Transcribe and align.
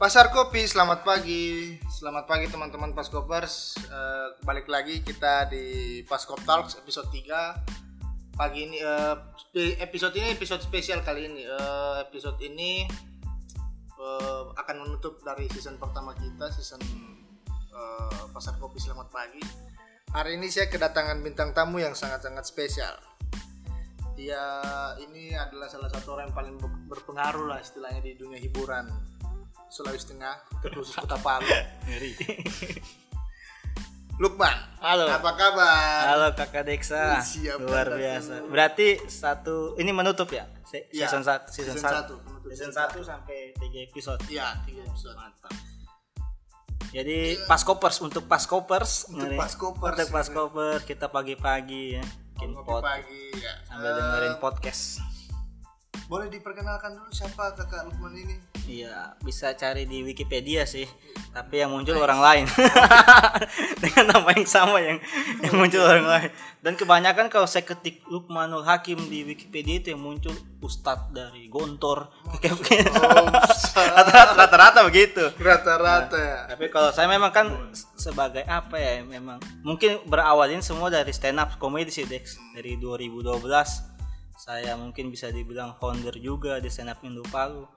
Pasar 0.00 0.32
Kopi, 0.32 0.64
selamat 0.64 1.04
pagi. 1.04 1.76
Selamat 1.92 2.24
pagi 2.24 2.48
teman-teman 2.48 2.96
Paskopers. 2.96 3.76
Eh, 3.84 4.28
balik 4.48 4.64
lagi 4.64 5.04
kita 5.04 5.44
di 5.52 6.00
Paskop 6.08 6.40
Talks 6.48 6.80
episode 6.80 7.12
3. 7.12 7.60
Pagi 8.32 8.64
ini 8.64 8.80
spe- 9.36 9.76
episode 9.76 10.16
ini 10.16 10.32
episode 10.32 10.64
spesial 10.64 11.04
kali 11.04 11.28
ini. 11.28 11.44
Eh, 11.44 11.94
episode 12.00 12.40
ini 12.40 12.88
eh, 14.00 14.42
akan 14.56 14.88
menutup 14.88 15.20
dari 15.20 15.44
season 15.52 15.76
pertama 15.76 16.16
kita, 16.16 16.48
season 16.48 16.80
eh, 17.52 18.24
Pasar 18.32 18.56
Kopi 18.56 18.80
Selamat 18.80 19.12
Pagi. 19.12 19.44
Hari 20.16 20.40
ini 20.40 20.48
saya 20.48 20.72
kedatangan 20.72 21.20
bintang 21.20 21.52
tamu 21.52 21.76
yang 21.76 21.92
sangat-sangat 21.92 22.48
spesial. 22.48 22.96
Dia 24.16 24.48
ini 24.96 25.36
adalah 25.36 25.68
salah 25.68 25.92
satu 25.92 26.16
orang 26.16 26.32
yang 26.32 26.36
paling 26.40 26.56
ber- 26.56 26.88
berpengaruh 26.88 27.52
lah 27.52 27.60
istilahnya 27.60 28.00
di 28.00 28.16
dunia 28.16 28.40
hiburan 28.40 28.88
Sulawesi 29.70 30.10
Tengah, 30.10 30.34
terkhusus 30.58 30.92
Kota 30.92 31.14
Palu. 31.16 31.46
Ngeri. 31.86 32.12
Lukman, 34.18 34.52
Halo. 34.84 35.08
apa 35.08 35.32
kabar? 35.32 36.12
Halo 36.12 36.28
Kakak 36.34 36.68
Deksa. 36.68 37.24
Siap, 37.24 37.56
Luar 37.56 37.88
biasa. 37.88 38.44
Berarti 38.44 39.00
satu 39.06 39.78
ini 39.78 39.96
menutup 39.96 40.28
ya? 40.28 40.44
Se- 40.62 40.92
Iya, 40.92 41.08
Season 41.08 41.24
1 41.24 41.48
season, 41.48 41.72
season 41.72 41.88
1. 41.88 41.96
satu, 41.96 42.14
menutup 42.20 42.48
Season 42.52 42.68
1 42.68 43.00
sampai 43.00 43.56
3 43.56 43.80
episode. 43.80 44.20
Iya, 44.28 44.60
tiga 44.62 44.84
episode. 44.84 45.16
Mantap. 45.16 45.54
Jadi 46.90 47.38
pas 47.46 47.62
kopers 47.62 48.02
untuk 48.02 48.26
pas 48.26 48.42
kopers 48.42 49.06
Untuk 49.08 49.30
Paskopers. 49.38 49.94
Untuk 49.94 50.08
pas 50.10 50.26
kopers 50.26 50.82
kita 50.82 51.06
pagi-pagi 51.06 51.96
ya. 51.96 52.04
Bikin 52.34 52.50
pagi 52.60 53.30
ya. 53.38 53.54
sambil 53.64 53.88
Eh, 53.88 53.96
dengerin 53.96 54.34
podcast. 54.36 54.98
Boleh 56.10 56.26
diperkenalkan 56.26 56.98
dulu 56.98 57.06
siapa 57.14 57.54
kakak 57.54 57.86
Lukman 57.86 58.10
ini? 58.18 58.34
Iya, 58.66 59.14
bisa 59.22 59.54
cari 59.54 59.86
di 59.86 60.02
Wikipedia 60.02 60.66
sih. 60.66 60.82
Tapi 61.30 61.62
yang 61.62 61.70
muncul 61.70 61.94
orang 62.02 62.18
lain. 62.18 62.44
Dengan 63.82 64.18
nama 64.18 64.34
yang 64.34 64.46
sama 64.46 64.82
yang 64.82 64.98
yang 65.38 65.54
muncul 65.54 65.78
orang 65.86 66.06
lain. 66.10 66.30
Dan 66.66 66.74
kebanyakan 66.74 67.30
kalau 67.30 67.46
saya 67.46 67.62
ketik 67.62 68.02
Lukmanul 68.10 68.66
Hakim 68.66 68.98
di 69.06 69.22
Wikipedia 69.22 69.78
itu 69.78 69.94
yang 69.94 70.02
muncul 70.02 70.34
Ustadz 70.58 71.14
dari 71.14 71.46
Gontor. 71.46 72.10
Rata-rata 73.94 74.34
rata-rata 74.34 74.80
begitu. 74.86 75.30
Rata-rata 75.38 76.18
ya. 76.18 76.38
Tapi 76.50 76.74
kalau 76.74 76.90
saya 76.90 77.06
memang 77.06 77.30
kan 77.30 77.46
sebagai 77.94 78.42
apa 78.50 78.82
ya 78.82 79.02
memang 79.06 79.38
mungkin 79.62 80.02
berawalin 80.10 80.58
semua 80.58 80.90
dari 80.90 81.14
stand 81.14 81.38
up 81.38 81.54
comedy 81.62 81.94
sih 81.94 82.02
Dex 82.02 82.34
dari 82.50 82.74
2012 82.82 83.89
saya 84.40 84.72
mungkin 84.72 85.12
bisa 85.12 85.28
dibilang 85.28 85.76
founder 85.76 86.16
juga 86.16 86.56
di 86.64 86.72
stand 86.72 86.88
up 86.88 87.04
Indo 87.04 87.20
Palu. 87.28 87.68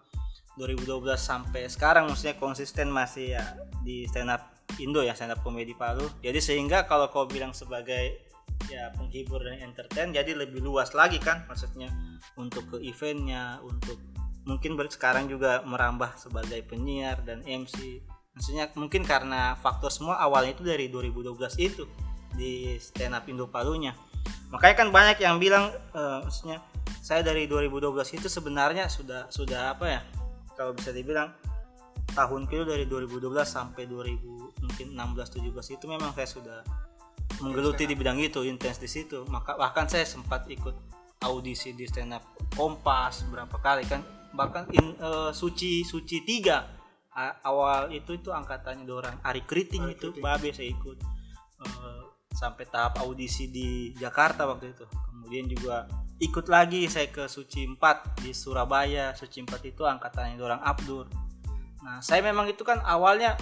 2012 0.56 1.18
sampai 1.18 1.66
sekarang 1.68 2.08
maksudnya 2.08 2.38
konsisten 2.38 2.88
masih 2.88 3.36
ya 3.36 3.44
di 3.84 4.08
stand 4.08 4.32
up 4.32 4.54
Indo 4.80 5.04
ya 5.04 5.12
stand 5.12 5.36
up 5.36 5.44
comedy 5.44 5.76
Palu. 5.76 6.08
Jadi 6.24 6.40
sehingga 6.40 6.88
kalau 6.88 7.12
kau 7.12 7.28
bilang 7.28 7.52
sebagai 7.52 8.32
ya 8.72 8.96
penghibur 8.96 9.44
dan 9.44 9.60
entertain 9.60 10.16
jadi 10.16 10.40
lebih 10.40 10.64
luas 10.64 10.96
lagi 10.96 11.20
kan 11.20 11.44
maksudnya 11.52 11.92
untuk 12.40 12.64
ke 12.72 12.78
eventnya 12.80 13.60
untuk 13.60 14.00
mungkin 14.48 14.80
sekarang 14.88 15.28
juga 15.28 15.60
merambah 15.68 16.16
sebagai 16.16 16.64
penyiar 16.64 17.20
dan 17.28 17.44
MC 17.44 18.00
maksudnya 18.32 18.72
mungkin 18.80 19.04
karena 19.04 19.60
faktor 19.60 19.92
semua 19.92 20.16
awalnya 20.24 20.56
itu 20.56 20.64
dari 20.64 20.88
2012 20.88 21.60
itu 21.60 21.84
di 22.40 22.80
stand 22.80 23.20
up 23.20 23.28
Indo 23.28 23.52
Palunya 23.52 23.92
makanya 24.54 24.76
kan 24.86 24.88
banyak 24.94 25.18
yang 25.22 25.38
bilang 25.42 25.74
eh, 25.94 26.18
maksudnya 26.24 26.62
saya 27.04 27.20
dari 27.26 27.50
2012 27.50 28.20
itu 28.22 28.28
sebenarnya 28.32 28.88
sudah 28.88 29.28
sudah 29.28 29.76
apa 29.76 29.86
ya 29.90 30.02
kalau 30.56 30.72
bisa 30.72 30.94
dibilang 30.96 31.34
tahun 32.14 32.46
itu 32.46 32.64
dari 32.64 32.86
2012 32.86 33.34
sampai 33.44 33.90
2000 33.90 34.64
mungkin 34.64 34.88
16 34.96 35.42
17 35.42 35.76
itu 35.76 35.86
memang 35.90 36.14
saya 36.14 36.30
sudah 36.30 36.60
menggeluti 37.42 37.90
di 37.90 37.98
bidang 37.98 38.22
itu 38.22 38.46
intens 38.46 38.78
di 38.78 38.88
situ 38.88 39.26
maka 39.28 39.58
bahkan 39.58 39.90
saya 39.90 40.06
sempat 40.06 40.46
ikut 40.48 40.76
audisi 41.26 41.74
di 41.74 41.88
stand 41.90 42.14
up 42.14 42.24
Kompas 42.54 43.26
berapa 43.28 43.58
kali 43.58 43.84
kan 43.90 44.06
bahkan 44.38 44.70
in, 44.72 44.94
eh, 44.96 45.32
suci 45.34 45.82
suci 45.82 46.22
tiga 46.22 46.70
A- 47.14 47.38
awal 47.46 47.94
itu 47.94 48.18
itu 48.18 48.34
angkatannya 48.34 48.90
orang 48.90 49.18
Ari 49.22 49.46
Kriting 49.46 49.86
Ari 49.86 49.94
itu 49.98 50.08
Kriting. 50.14 50.24
babe 50.26 50.50
saya 50.50 50.70
ikut 50.70 50.98
sampai 52.44 52.68
tahap 52.68 53.00
audisi 53.00 53.48
di 53.48 53.96
Jakarta 53.96 54.44
waktu 54.44 54.76
itu. 54.76 54.84
Kemudian 54.84 55.48
juga 55.48 55.88
ikut 56.20 56.46
lagi 56.52 56.92
saya 56.92 57.08
ke 57.08 57.32
Suci 57.32 57.64
4 57.64 58.20
di 58.20 58.36
Surabaya. 58.36 59.16
Suci 59.16 59.40
4 59.40 59.64
itu 59.64 59.88
angkatannya 59.88 60.36
orang 60.44 60.60
Abdur. 60.60 61.08
Nah, 61.84 62.04
saya 62.04 62.20
memang 62.20 62.52
itu 62.52 62.68
kan 62.68 62.84
awalnya 62.84 63.40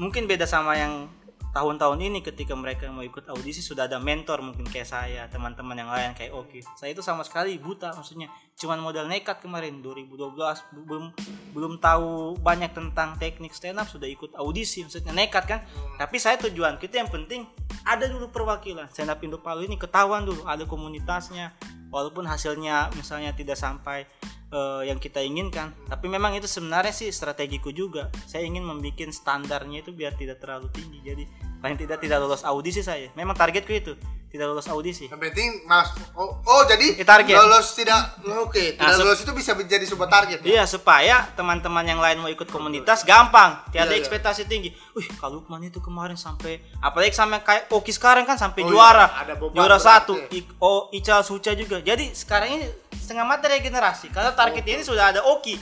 mungkin 0.00 0.24
beda 0.24 0.48
sama 0.48 0.76
yang 0.80 1.12
tahun-tahun 1.58 1.98
ini 1.98 2.22
ketika 2.22 2.54
mereka 2.54 2.86
mau 2.86 3.02
ikut 3.02 3.26
audisi 3.34 3.58
sudah 3.58 3.90
ada 3.90 3.98
mentor 3.98 4.46
mungkin 4.46 4.62
kayak 4.62 4.86
saya, 4.86 5.26
teman-teman 5.26 5.74
yang 5.74 5.90
lain 5.90 6.14
kayak 6.14 6.30
Oki. 6.30 6.62
Saya 6.78 6.94
itu 6.94 7.02
sama 7.02 7.26
sekali 7.26 7.58
buta 7.58 7.90
maksudnya. 7.98 8.30
Cuman 8.54 8.78
modal 8.78 9.10
nekat 9.10 9.42
kemarin 9.42 9.82
2012 9.82 10.38
belum 10.86 11.10
belum 11.58 11.82
tahu 11.82 12.38
banyak 12.38 12.70
tentang 12.70 13.18
teknik 13.18 13.50
stand 13.50 13.82
up 13.82 13.90
sudah 13.90 14.06
ikut 14.06 14.38
audisi 14.38 14.86
maksudnya 14.86 15.10
nekat 15.10 15.50
kan. 15.50 15.60
Tapi 15.98 16.16
saya 16.22 16.38
tujuan 16.46 16.78
kita 16.78 17.02
yang 17.02 17.10
penting 17.10 17.42
ada 17.82 18.06
dulu 18.06 18.30
perwakilan 18.30 18.86
stand 18.94 19.10
up 19.10 19.18
Indo 19.18 19.42
Palu 19.42 19.66
ini 19.66 19.74
ketahuan 19.74 20.22
dulu 20.22 20.46
ada 20.46 20.62
komunitasnya 20.62 21.58
walaupun 21.90 22.22
hasilnya 22.22 22.94
misalnya 22.94 23.34
tidak 23.34 23.58
sampai 23.58 24.06
eh, 24.52 24.82
yang 24.88 24.98
kita 25.00 25.20
inginkan. 25.20 25.72
Tapi 25.88 26.06
memang 26.08 26.36
itu 26.36 26.48
sebenarnya 26.48 26.92
sih 26.92 27.08
strategiku 27.12 27.72
juga. 27.72 28.08
Saya 28.26 28.44
ingin 28.44 28.64
membuat 28.64 29.10
standarnya 29.12 29.84
itu 29.84 29.90
biar 29.92 30.16
tidak 30.16 30.40
terlalu 30.40 30.68
tinggi. 30.72 30.98
Jadi 31.04 31.24
paling 31.58 31.76
tidak 31.76 31.98
tidak 31.98 32.18
lolos 32.18 32.42
audisi 32.42 32.80
saya 32.80 33.10
memang 33.12 33.34
targetku 33.34 33.68
itu 33.68 33.92
tidak 34.28 34.44
lolos 34.46 34.68
audisi 34.68 35.06
Yang 35.06 35.22
penting 35.24 35.48
mas 35.64 35.88
oh, 36.12 36.36
oh 36.38 36.62
jadi 36.62 36.94
Eh, 36.94 37.02
target. 37.02 37.32
lolos 37.34 37.72
tidak 37.72 37.96
oke 38.22 38.52
tidak 38.52 38.76
Nah, 38.78 38.92
se- 38.92 39.00
lolos 39.00 39.18
itu 39.18 39.32
bisa 39.32 39.52
menjadi 39.52 39.82
sebuah 39.82 40.04
target 40.06 40.38
ya? 40.38 40.46
Iya 40.52 40.64
supaya 40.64 41.24
teman-teman 41.32 41.80
yang 41.82 41.96
lain 41.96 42.18
mau 42.18 42.28
ikut 42.28 42.44
komunitas 42.46 43.02
gampang, 43.02 43.56
tiada 43.68 43.88
Iya, 43.88 43.94
iya. 43.94 43.98
ekspektasi 43.98 44.44
tinggi. 44.44 44.68
Wih, 44.92 45.08
kalau 45.16 45.40
Lukman 45.40 45.64
itu 45.64 45.80
kemarin 45.80 46.14
sampai 46.14 46.60
apalagi 46.78 47.10
sampai 47.10 47.40
kayak 47.40 47.62
Oki 47.70 47.88
sekarang 47.88 48.22
kan 48.22 48.36
sampai 48.36 48.62
Oh, 48.62 48.68
juara, 48.68 49.08
iya, 49.08 49.18
ada 49.24 49.34
juara 49.48 49.78
satu, 49.80 50.12
I- 50.28 50.44
oh 50.60 50.92
Ical 50.92 51.22
Suca 51.22 51.52
juga. 51.52 51.80
Jadi 51.80 52.12
sekarang 52.12 52.52
ini 52.52 52.68
setengah 52.92 53.24
mati 53.24 53.48
regenerasi 53.48 54.08
karena 54.08 54.30
target 54.30 54.62
ini 54.62 54.84
sudah 54.84 55.08
ada 55.08 55.24
Oki. 55.26 55.56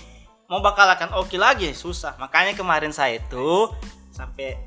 Mau 0.46 0.58
bakal 0.58 0.84
akan 0.88 1.14
Oki 1.16 1.38
lagi 1.38 1.70
susah. 1.70 2.18
Makanya 2.18 2.52
kemarin 2.52 2.90
saya 2.90 3.16
itu 3.16 3.70
sampai 4.10 4.58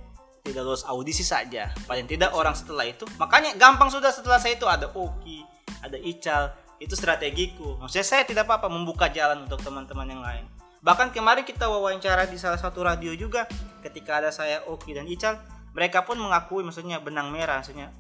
tidak 0.50 0.66
lulus 0.66 0.84
audisi 0.90 1.22
saja. 1.22 1.70
Paling 1.86 2.10
tidak 2.10 2.34
orang 2.34 2.58
setelah 2.58 2.90
itu, 2.90 3.06
makanya 3.22 3.54
gampang 3.56 3.94
sudah 3.94 4.10
setelah 4.10 4.42
saya 4.42 4.58
itu 4.58 4.66
ada 4.66 4.90
Oki, 4.92 5.46
ada 5.86 5.96
Ical, 5.96 6.52
itu 6.82 6.98
strategiku. 6.98 7.78
Maksudnya 7.78 8.08
saya 8.08 8.24
tidak 8.26 8.50
apa-apa 8.50 8.68
membuka 8.68 9.08
jalan 9.14 9.46
untuk 9.46 9.62
teman-teman 9.62 10.08
yang 10.10 10.24
lain. 10.26 10.46
Bahkan 10.80 11.12
kemarin 11.14 11.44
kita 11.46 11.68
wawancara 11.68 12.26
di 12.26 12.40
salah 12.40 12.58
satu 12.58 12.82
radio 12.82 13.14
juga, 13.14 13.46
ketika 13.86 14.24
ada 14.24 14.34
saya 14.34 14.66
Oki 14.66 14.98
dan 14.98 15.06
Ical, 15.06 15.38
mereka 15.78 16.02
pun 16.02 16.18
mengakui 16.18 16.66
maksudnya 16.66 16.98
benang 16.98 17.30
merah, 17.30 17.62
maksudnya 17.62 17.94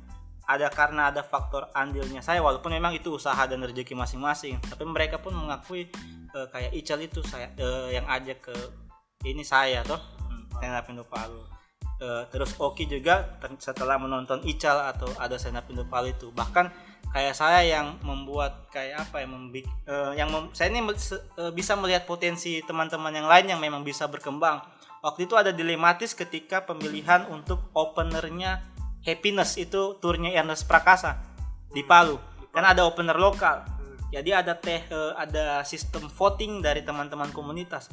ada 0.49 0.65
karena 0.73 1.13
ada 1.13 1.21
faktor 1.21 1.69
andilnya 1.77 2.25
saya 2.25 2.41
walaupun 2.41 2.73
memang 2.73 2.97
itu 2.97 3.13
usaha 3.13 3.37
dan 3.45 3.61
rezeki 3.61 3.93
masing-masing 3.93 4.57
tapi 4.65 4.81
mereka 4.81 5.21
pun 5.21 5.37
mengakui 5.37 5.93
eh, 6.33 6.47
kayak 6.49 6.73
Ical 6.73 7.05
itu 7.05 7.21
saya 7.21 7.53
eh, 7.53 7.93
yang 7.93 8.09
ajak 8.09 8.49
ke 8.49 8.55
ini 9.29 9.45
saya 9.45 9.85
toh 9.85 10.01
hmm, 10.25 10.89
Indo 10.89 11.05
Palu 11.05 11.58
Eh, 11.99 12.23
terus 12.31 12.55
Oki 12.55 12.87
juga 12.87 13.35
ter- 13.43 13.59
setelah 13.59 13.99
menonton 13.99 14.39
Ical 14.47 14.87
atau 14.87 15.11
ada 15.19 15.35
up 15.35 15.67
Indo 15.67 15.83
Palu 15.83 16.15
itu. 16.15 16.31
Bahkan 16.31 16.71
kayak 17.11 17.35
saya 17.35 17.59
yang 17.67 17.99
membuat 18.07 18.71
kayak 18.71 19.03
apa 19.03 19.19
ya 19.19 19.27
membik 19.27 19.67
eh, 19.83 20.15
yang 20.15 20.31
mem- 20.31 20.47
saya 20.55 20.71
ini 20.71 20.79
eh, 20.79 21.51
bisa 21.51 21.75
melihat 21.75 22.07
potensi 22.07 22.63
teman-teman 22.63 23.11
yang 23.11 23.27
lain 23.27 23.51
yang 23.51 23.59
memang 23.59 23.83
bisa 23.83 24.07
berkembang. 24.07 24.63
Waktu 25.03 25.27
itu 25.27 25.35
ada 25.35 25.51
dilematis 25.51 26.15
ketika 26.15 26.63
pemilihan 26.63 27.27
untuk 27.27 27.67
openernya 27.75 28.63
Happiness 29.03 29.59
itu 29.59 29.99
turnya 29.99 30.31
Ernest 30.39 30.71
Prakasa 30.71 31.19
di 31.67 31.83
Palu. 31.83 32.15
Kan 32.55 32.63
ada 32.63 32.87
opener 32.87 33.19
lokal. 33.19 33.67
Jadi 34.07 34.31
ada 34.31 34.55
teh 34.55 34.87
eh, 34.87 35.11
ada 35.19 35.67
sistem 35.67 36.07
voting 36.07 36.63
dari 36.63 36.79
teman-teman 36.79 37.27
komunitas. 37.35 37.91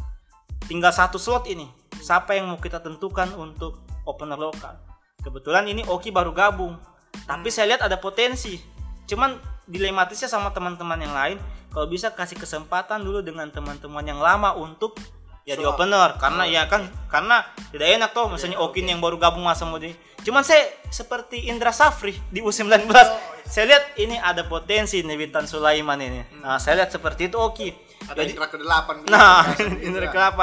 Tinggal 0.70 0.94
satu 0.94 1.19
slot 1.19 1.50
ini. 1.50 1.67
Siapa 1.99 2.38
yang 2.38 2.55
mau 2.55 2.62
kita 2.62 2.79
tentukan 2.79 3.35
untuk 3.35 3.95
opener 4.06 4.38
lokal. 4.38 4.79
Kebetulan 5.20 5.67
ini 5.67 5.82
Oki 5.85 6.14
baru 6.14 6.31
gabung. 6.31 6.79
Tapi 7.26 7.50
saya 7.50 7.75
lihat 7.75 7.82
ada 7.82 7.99
potensi. 7.99 8.56
Cuman 9.05 9.37
dilematisnya 9.67 10.31
sama 10.31 10.55
teman-teman 10.55 10.99
yang 11.03 11.12
lain. 11.12 11.37
Kalau 11.75 11.91
bisa 11.91 12.14
kasih 12.14 12.38
kesempatan 12.38 13.03
dulu 13.03 13.20
dengan 13.20 13.50
teman-teman 13.50 14.06
yang 14.06 14.23
lama 14.23 14.55
untuk 14.55 14.97
jadi 15.43 15.62
So, 15.62 15.75
opener. 15.75 16.17
Karena 16.17 16.43
ya 16.47 16.67
kan 16.67 16.87
karena 17.06 17.43
tidak 17.70 17.87
enak 17.87 18.11
tuh 18.11 18.26
misalnya 18.31 18.58
Okin 18.58 18.87
yang 18.87 18.99
baru 18.99 19.19
gabung 19.19 19.47
masa 19.47 19.62
mau 19.62 19.79
di 19.79 19.94
cuman 20.26 20.43
saya 20.43 20.67
seperti 20.91 21.47
Indra 21.47 21.70
Safri 21.70 22.11
di 22.35 22.43
U19 22.43 22.91
saya 23.47 23.64
lihat 23.70 23.94
ini 23.94 24.19
ada 24.19 24.43
potensi 24.43 24.99
nih 24.99 25.14
Witan 25.14 25.47
Sulaiman 25.47 26.03
ini. 26.03 26.19
Nah 26.43 26.58
saya 26.58 26.82
lihat 26.82 26.91
seperti 26.91 27.31
itu 27.31 27.38
Oki. 27.38 27.70
Ada 28.11 28.26
Jadi- 28.26 28.35
Indra 28.35 28.47
ke 28.50 28.58
delapan 28.58 28.94
Nah, 29.06 29.43
Indra 29.87 30.06
ke-8. 30.11 30.41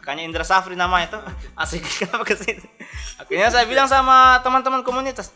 Makanya 0.00 0.24
Indra 0.24 0.44
Safri 0.48 0.80
nama 0.80 1.04
itu 1.04 1.20
asik 1.62 1.84
kenapa 1.84 2.24
ke 2.24 2.40
akhirnya 3.20 3.52
saya 3.52 3.68
bilang 3.68 3.84
sama 3.84 4.40
teman-teman 4.40 4.80
komunitas 4.80 5.28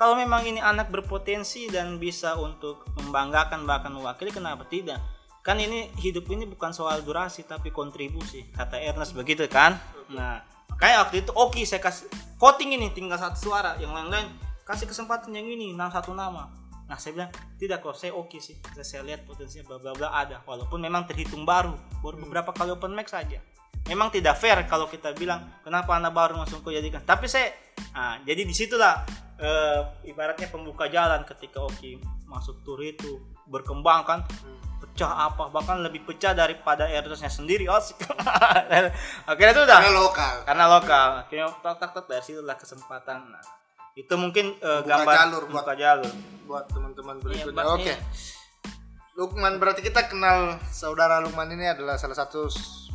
kalau 0.00 0.16
memang 0.16 0.40
ini 0.48 0.64
anak 0.64 0.88
berpotensi 0.88 1.68
dan 1.68 2.00
bisa 2.00 2.32
untuk 2.40 2.88
membanggakan 2.96 3.68
bahkan 3.68 3.92
mewakili 3.92 4.32
kenapa 4.32 4.64
tidak? 4.64 4.96
Kan 5.44 5.60
ini 5.60 5.92
hidup 6.00 6.24
ini 6.32 6.48
bukan 6.48 6.72
soal 6.72 7.04
durasi 7.04 7.44
tapi 7.44 7.68
kontribusi 7.68 8.48
kata 8.48 8.80
Ernest 8.80 9.12
begitu 9.12 9.44
kan? 9.44 9.76
Nah 10.08 10.40
makanya 10.72 11.04
waktu 11.04 11.20
itu 11.20 11.36
oke 11.36 11.60
saya 11.68 11.84
kasih 11.84 12.08
voting 12.40 12.80
ini 12.80 12.88
tinggal 12.96 13.20
satu 13.20 13.52
suara 13.52 13.76
yang 13.76 13.92
lain-lain 13.92 14.24
kasih 14.64 14.88
kesempatan 14.88 15.36
yang 15.36 15.44
ini 15.44 15.76
nama 15.76 15.92
satu 15.92 16.16
nama. 16.16 16.48
Nah 16.88 16.96
saya 16.96 17.20
bilang 17.20 17.30
tidak 17.60 17.84
kok 17.84 17.92
saya 17.92 18.16
oke 18.16 18.40
sih 18.40 18.56
saya, 18.72 18.86
saya 18.88 19.02
lihat 19.04 19.28
potensinya 19.28 19.68
bla 19.68 19.84
bla 19.84 19.92
bla 19.92 20.08
ada. 20.16 20.40
Walaupun 20.48 20.80
memang 20.80 21.04
terhitung 21.04 21.44
baru 21.44 21.76
baru 22.00 22.24
beberapa 22.24 22.56
kali 22.56 22.72
open 22.72 22.96
mic 22.96 23.12
saja 23.12 23.36
memang 23.86 24.08
tidak 24.08 24.36
fair 24.36 24.62
kalau 24.64 24.86
kita 24.86 25.10
bilang 25.12 25.42
kenapa 25.60 25.96
anak 25.96 26.10
baru 26.10 26.38
langsung 26.38 26.60
kau 26.60 26.70
jadikan 26.70 27.02
tapi 27.02 27.26
saya 27.26 27.50
nah, 27.90 28.22
jadi 28.22 28.42
di 28.42 28.54
situlah 28.54 29.02
eh, 29.36 29.80
ibaratnya 30.06 30.46
pembuka 30.46 30.86
jalan 30.86 31.26
ketika 31.26 31.58
Oki 31.60 31.98
masuk 32.24 32.62
tur 32.62 32.78
itu 32.78 33.18
berkembang 33.50 34.06
kan 34.06 34.22
pecah 34.80 35.28
apa 35.28 35.50
bahkan 35.50 35.82
lebih 35.82 36.06
pecah 36.06 36.32
daripada 36.32 36.86
Ernestnya 36.86 37.28
sendiri 37.28 37.66
asik 37.66 38.00
akhirnya 39.28 39.52
itu 39.52 39.62
udah 39.66 39.78
Karena 39.82 39.92
lokal. 39.98 40.34
karena 40.46 40.64
lokal 40.66 41.08
akhirnya 41.20 41.46
tak 41.60 41.74
tak 41.76 41.90
tak 41.92 42.04
dari 42.06 42.22
situ 42.22 42.40
lah 42.40 42.54
kesempatan 42.54 43.26
nah, 43.28 43.42
itu 43.92 44.14
mungkin 44.14 44.54
Buka 44.56 44.86
gambar 44.86 45.14
jalur 45.18 45.42
buat- 45.44 45.66
buka 45.66 45.74
jalur 45.74 46.12
buat 46.46 46.64
teman-teman 46.66 47.16
berikutnya. 47.20 47.62
Iya, 47.62 47.74
Oke. 47.74 47.84
iya. 47.86 47.96
Lukman 49.14 49.58
berarti 49.58 49.82
kita 49.82 50.06
kenal 50.06 50.58
saudara 50.64 51.18
Lukman 51.18 51.46
ini 51.50 51.68
adalah 51.68 51.94
salah 51.94 52.16
satu 52.16 52.46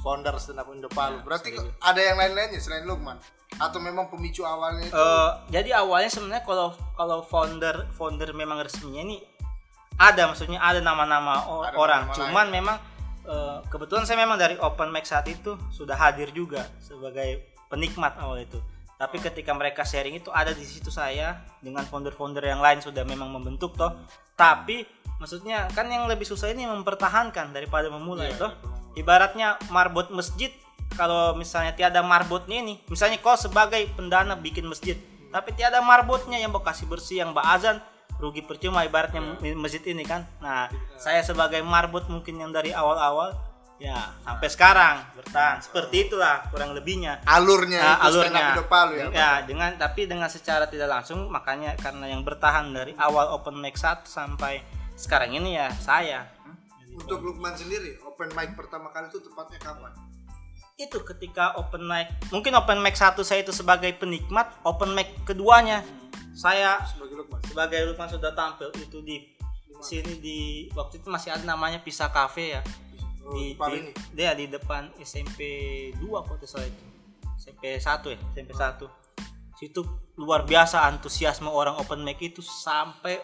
founder 0.05 0.37
stand 0.37 0.61
up 0.61 0.69
Indo 0.69 0.85
Palu. 0.93 1.25
berarti 1.25 1.57
ada 1.81 1.97
yang 1.97 2.21
lain-lainnya 2.21 2.61
selain 2.61 2.85
Lukman? 2.85 3.17
Atau 3.57 3.81
memang 3.81 4.05
pemicu 4.13 4.45
awalnya 4.45 4.85
itu? 4.85 4.93
Eh, 4.93 5.29
jadi 5.49 5.81
awalnya 5.81 6.13
sebenarnya 6.13 6.45
kalau 6.45 6.77
kalau 6.93 7.25
founder 7.25 7.89
founder 7.97 8.29
memang 8.37 8.61
resminya 8.61 9.01
ini 9.01 9.17
ada 9.97 10.29
maksudnya 10.29 10.61
ada 10.61 10.77
nama-nama 10.83 11.41
Ada 11.65 11.73
orang. 11.73 12.01
nama-nama 12.05 12.13
cuman 12.13 12.45
memang 12.53 12.77
eh, 13.25 13.57
kebetulan 13.73 14.05
saya 14.05 14.21
memang 14.21 14.37
dari 14.37 14.53
open 14.61 14.93
mic 14.93 15.09
saat 15.09 15.25
itu 15.25 15.57
sudah 15.73 15.97
hadir 15.97 16.29
juga 16.29 16.69
sebagai 16.77 17.49
penikmat 17.65 18.13
awal 18.21 18.45
itu. 18.45 18.61
Tapi 18.95 19.19
ketika 19.19 19.51
mereka 19.51 19.83
sharing 19.83 20.23
itu 20.23 20.31
ada 20.31 20.55
di 20.55 20.63
situ 20.63 20.87
saya 20.87 21.43
dengan 21.59 21.83
founder-founder 21.83 22.47
yang 22.47 22.63
lain 22.63 22.79
sudah 22.79 23.03
memang 23.03 23.27
membentuk 23.27 23.75
toh. 23.75 23.91
Tapi 24.39 24.87
maksudnya 25.19 25.67
kan 25.75 25.91
yang 25.91 26.07
lebih 26.07 26.23
susah 26.23 26.51
ini 26.51 26.63
mempertahankan 26.63 27.51
daripada 27.51 27.91
memulai 27.91 28.31
Iya, 28.31 28.39
toh 28.39 28.51
ibaratnya 28.95 29.59
marbot 29.69 30.09
masjid 30.11 30.51
kalau 30.95 31.35
misalnya 31.35 31.75
tiada 31.75 31.99
marbotnya 31.99 32.63
ini 32.63 32.79
misalnya 32.87 33.19
kau 33.19 33.35
sebagai 33.35 33.87
pendana 33.93 34.33
bikin 34.35 34.65
masjid 34.65 34.95
tapi 35.29 35.51
tiada 35.51 35.83
marbotnya 35.83 36.39
yang 36.39 36.55
bekasi 36.55 36.87
bersih 36.87 37.19
yang 37.23 37.35
azan 37.35 37.83
rugi 38.19 38.39
percuma 38.39 38.87
ibaratnya 38.87 39.19
Iya. 39.43 39.55
masjid 39.59 39.83
ini 39.91 40.07
kan. 40.07 40.23
Nah 40.39 40.71
saya 40.95 41.19
sebagai 41.19 41.59
marbot 41.59 42.07
mungkin 42.07 42.39
yang 42.39 42.51
dari 42.55 42.71
awal-awal 42.71 43.35
ya 43.75 44.15
sampai 44.23 44.47
sekarang 44.47 44.95
bertahan. 45.19 45.59
Seperti 45.59 46.07
itulah 46.07 46.47
kurang 46.47 46.71
lebihnya. 46.71 47.19
Alurnya 47.27 47.83
Nah, 47.83 47.97
alurnya. 48.07 48.55
Palu 48.63 48.93
ya. 48.95 49.07
ya 49.11 49.31
dengan 49.43 49.75
tapi 49.75 50.07
dengan 50.07 50.31
secara 50.31 50.63
tidak 50.71 50.87
langsung 50.87 51.27
makanya 51.27 51.75
karena 51.75 52.07
yang 52.07 52.23
bertahan 52.23 52.71
dari 52.71 52.95
awal 52.95 53.35
open 53.35 53.59
mic 53.59 53.75
1 53.75 54.07
sampai 54.07 54.63
sekarang 54.95 55.35
ini 55.35 55.59
ya 55.59 55.67
saya 55.75 56.23
Untuk 56.95 57.19
Lukman 57.21 57.51
sendiri, 57.53 57.99
open 58.07 58.31
mic 58.33 58.55
pertama 58.55 58.87
kali 58.89 59.11
itu 59.11 59.19
tepatnya 59.19 59.59
kapan? 59.59 59.91
itu 60.75 60.99
ketika 61.07 61.55
open 61.55 61.87
mic 61.87 62.11
mungkin 62.35 62.51
open 62.59 62.83
mic 62.83 62.99
satu 62.99 63.23
saya 63.23 63.47
itu 63.47 63.55
sebagai 63.55 63.95
penikmat 63.95 64.59
open 64.67 64.91
mic 64.91 65.07
keduanya 65.23 65.79
saya 66.35 66.83
Sebagai 66.83 67.15
Lukman. 67.23 67.39
sebagai 67.47 67.79
Lukman 67.87 68.09
sudah 68.11 68.35
tampil 68.35 68.75
itu 68.75 68.99
di 68.99 69.23
sini 69.79 70.19
di 70.19 70.67
waktu 70.75 70.99
itu 70.99 71.07
masih 71.07 71.31
ada 71.31 71.47
namanya 71.47 71.79
Pisa 71.79 72.11
Cafe 72.11 72.59
ya 72.59 72.61
Oh, 73.25 73.33
di, 73.33 73.57
di 73.57 73.57
Palu 73.57 73.73
di 73.73 73.77
ini. 73.81 73.91
dia 74.13 74.37
di 74.37 74.45
depan 74.45 74.93
SMP 75.01 75.39
2 75.97 75.97
kok 76.05 76.37
tidak 76.37 76.49
salah 76.51 76.67
itu 76.69 76.83
SMP 77.41 77.63
1 77.81 78.13
ya 78.13 78.17
SMP 78.37 78.51
1 78.53 79.57
situ 79.57 79.81
luar 80.21 80.45
biasa 80.45 80.85
antusiasme 80.85 81.49
orang 81.49 81.73
open 81.81 82.05
mic 82.05 82.21
itu 82.21 82.45
sampai 82.45 83.17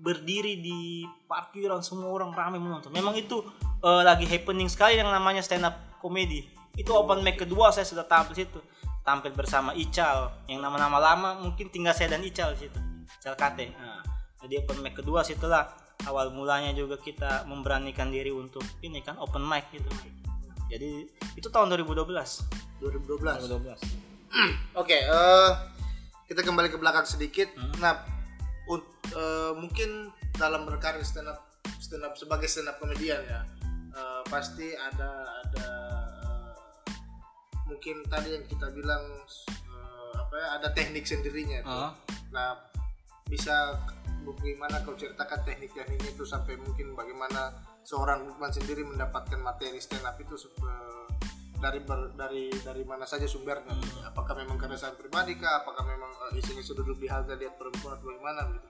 berdiri 0.00 0.58
di 0.58 1.04
parkiran 1.28 1.84
semua 1.84 2.08
orang 2.08 2.32
ramai 2.32 2.56
menonton 2.56 2.88
memang 2.88 3.12
itu 3.14 3.44
eh, 3.84 4.02
lagi 4.02 4.24
happening 4.24 4.66
sekali 4.66 4.96
yang 4.96 5.12
namanya 5.12 5.44
stand 5.44 5.68
up 5.68 5.76
comedy. 6.00 6.48
Itu 6.74 6.96
open 6.96 7.20
mic 7.20 7.36
kedua 7.36 7.68
saya 7.74 7.84
sudah 7.84 8.08
tampil 8.08 8.32
situ. 8.32 8.60
Tampil 9.04 9.32
bersama 9.36 9.76
Ical 9.76 10.44
yang 10.48 10.64
nama-nama 10.64 10.96
lama 11.00 11.30
mungkin 11.40 11.68
tinggal 11.68 11.92
saya 11.96 12.16
dan 12.16 12.20
Ical 12.20 12.52
situ 12.52 12.76
Ical 13.20 13.32
Kate 13.32 13.72
nah, 13.74 14.04
jadi 14.44 14.60
open 14.64 14.84
mic 14.84 14.96
kedua 14.96 15.24
situlah 15.24 15.72
awal 16.08 16.32
mulanya 16.32 16.72
juga 16.72 16.96
kita 16.96 17.44
memberanikan 17.44 18.08
diri 18.08 18.32
untuk 18.32 18.64
ini 18.80 19.04
kan 19.04 19.20
open 19.20 19.44
mic 19.44 19.68
gitu. 19.68 19.88
Jadi 20.70 21.04
itu 21.36 21.48
tahun 21.50 21.68
2012 21.76 22.08
2012. 22.80 23.50
2012 23.50 24.80
Oke, 24.80 24.96
eh, 24.96 25.50
kita 26.30 26.40
kembali 26.46 26.70
ke 26.70 26.78
belakang 26.78 27.04
sedikit. 27.04 27.50
Hmm. 27.58 27.74
Nah, 27.82 28.00
eh, 28.78 29.52
mungkin 29.58 30.14
dalam 30.36 30.62
berkarir 30.68 31.02
stand 31.02 31.26
up 31.26 31.50
stand 31.80 32.06
up 32.06 32.14
sebagai 32.14 32.46
stand 32.46 32.70
up 32.70 32.78
komedian 32.78 33.18
ya, 33.26 33.40
eh, 33.96 34.22
pasti 34.30 34.70
ada 34.76 35.10
ada 35.42 35.68
eh, 36.22 36.52
mungkin 37.66 38.06
tadi 38.06 38.38
yang 38.38 38.44
kita 38.46 38.70
bilang 38.70 39.02
eh, 39.50 40.12
apa 40.14 40.34
ya, 40.38 40.48
ada 40.60 40.68
teknik 40.70 41.02
sendirinya. 41.08 41.64
tuh. 41.66 41.72
Ah. 41.72 41.92
Nah, 42.30 42.50
bisa 43.26 43.74
bagaimana 44.22 44.84
kau 44.84 44.94
ceritakan 44.94 45.42
teknik-tekniknya 45.42 46.12
itu 46.12 46.24
sampai 46.28 46.54
mungkin 46.60 46.92
bagaimana 46.92 47.50
seorang 47.82 48.28
Lukman 48.28 48.52
sendiri 48.52 48.84
mendapatkan 48.84 49.40
materi 49.40 49.80
stand 49.80 50.04
up 50.04 50.14
itu 50.20 50.36
dari 51.60 51.80
ber- 51.84 52.16
dari 52.16 52.48
dari 52.64 52.82
mana 52.88 53.04
saja 53.04 53.28
sumbernya 53.28 53.76
apakah 54.08 54.32
memang 54.32 54.56
keresahan 54.56 54.96
pribadi 54.96 55.36
kah 55.36 55.60
apakah 55.60 55.84
memang 55.84 56.08
eh, 56.32 56.40
iseng-iseng 56.40 56.80
duduk 56.80 56.96
di 56.96 57.06
halte 57.06 57.36
lihat 57.36 57.60
perempuan 57.60 58.00
atau 58.00 58.08
bagaimana 58.08 58.40
gitu 58.56 58.68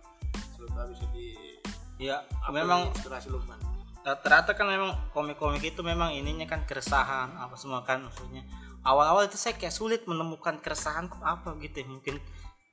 sudah 0.61 0.85
bisa 0.91 1.07
di 1.15 1.57
ya 1.97 2.21
memang 2.51 2.91
inspirasi 2.93 3.31
Lukman 3.31 3.57
rata-rata 4.01 4.57
kan 4.57 4.67
memang 4.67 4.97
komik-komik 5.13 5.61
itu 5.61 5.81
memang 5.85 6.17
ininya 6.17 6.49
kan 6.49 6.65
keresahan 6.65 7.37
apa 7.37 7.55
semua 7.55 7.85
kan 7.85 8.01
maksudnya 8.01 8.43
awal-awal 8.81 9.29
itu 9.29 9.37
saya 9.37 9.57
kayak 9.57 9.77
sulit 9.77 10.03
menemukan 10.09 10.57
keresahan 10.57 11.09
apa 11.21 11.53
gitu 11.61 11.85
ya. 11.85 11.87
mungkin 11.87 12.17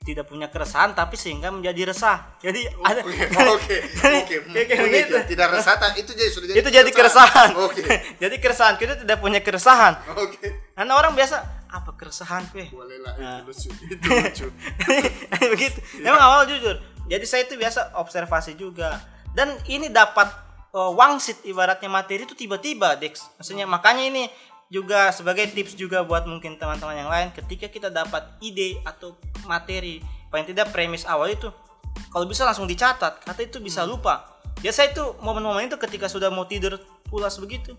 tidak 0.07 0.23
punya 0.31 0.47
keresahan 0.47 0.95
tapi 0.95 1.19
sehingga 1.19 1.51
menjadi 1.51 1.91
resah. 1.91 2.39
Jadi 2.39 2.63
ada 2.79 3.03
oke 3.03 3.11
oke. 3.59 3.75
oke 4.47 4.99
ya. 5.03 5.27
tidak 5.27 5.47
resah 5.51 5.75
itu 5.99 6.11
jadi 6.15 6.31
sudah 6.31 6.45
jadi 6.47 6.59
itu 6.63 6.69
jadi 6.71 6.91
keresahan. 6.95 7.49
oke. 7.59 7.81
Jadi 8.23 8.35
keresahan. 8.39 8.75
Kita 8.79 8.93
tidak 9.03 9.19
punya 9.19 9.43
keresahan. 9.43 9.99
Oke. 10.15 10.71
Karena 10.71 10.93
orang 10.95 11.11
biasa 11.11 11.67
apa 11.67 11.91
keresahan 11.99 12.47
kue? 12.55 12.71
Boleh 12.71 13.03
lah 13.03 13.13
Nah. 13.19 13.39
itu 13.51 13.59
lucu 13.59 13.69
itu 13.91 14.07
lucu. 14.07 14.47
Begitu. 15.51 15.79
Memang 15.99 16.21
awal 16.23 16.47
jujur. 16.47 16.79
Jadi 17.11 17.25
saya 17.27 17.43
itu 17.43 17.59
biasa 17.59 17.99
observasi 17.99 18.55
juga. 18.55 19.03
Dan 19.35 19.53
ini 19.67 19.91
dapat 19.91 20.31
uh, 20.71 20.91
wangsit 20.95 21.43
ibaratnya 21.43 21.91
materi 21.91 22.23
itu 22.23 22.33
tiba-tiba 22.37 22.95
Dex. 22.95 23.27
Maksudnya 23.35 23.67
makanya 23.67 24.07
ini 24.07 24.23
juga 24.67 25.15
sebagai 25.15 25.47
tips 25.47 25.79
juga 25.79 26.03
buat 26.03 26.27
mungkin 26.27 26.59
teman-teman 26.59 26.95
yang 26.95 27.07
lain 27.11 27.31
ketika 27.31 27.71
kita 27.71 27.87
dapat 27.87 28.27
ide 28.43 28.75
atau 28.83 29.15
materi 29.47 30.03
paling 30.27 30.43
tidak 30.43 30.75
premis 30.75 31.07
awal 31.07 31.31
itu 31.31 31.47
kalau 32.11 32.27
bisa 32.27 32.43
langsung 32.43 32.67
dicatat 32.67 33.23
kata 33.23 33.41
itu 33.47 33.57
bisa 33.63 33.87
lupa. 33.87 34.37
Biasa 34.57 34.89
itu 34.89 35.13
momen-momen 35.21 35.69
itu 35.69 35.77
ketika 35.77 36.09
sudah 36.09 36.33
mau 36.33 36.49
tidur 36.49 36.81
pulas 37.07 37.37
begitu 37.37 37.77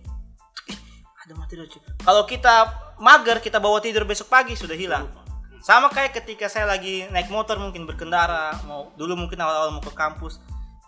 "Ih, 0.70 0.78
ada 1.26 1.34
materi 1.36 1.60
lucu 1.66 1.78
kalau 2.00 2.24
kita 2.24 2.72
mager 3.02 3.42
kita 3.42 3.60
bawa 3.60 3.78
tidur 3.84 4.08
besok 4.08 4.32
pagi 4.32 4.56
sudah 4.56 4.74
hilang. 4.74 5.06
sama 5.58 5.90
kayak 5.90 6.14
ketika 6.22 6.46
saya 6.46 6.70
lagi 6.70 7.10
naik 7.10 7.34
motor 7.34 7.58
mungkin 7.58 7.82
berkendara 7.82 8.62
mau 8.62 8.94
dulu 8.94 9.18
mungkin 9.18 9.42
awal-awal 9.42 9.74
mau 9.74 9.82
ke 9.82 9.90
kampus 9.90 10.38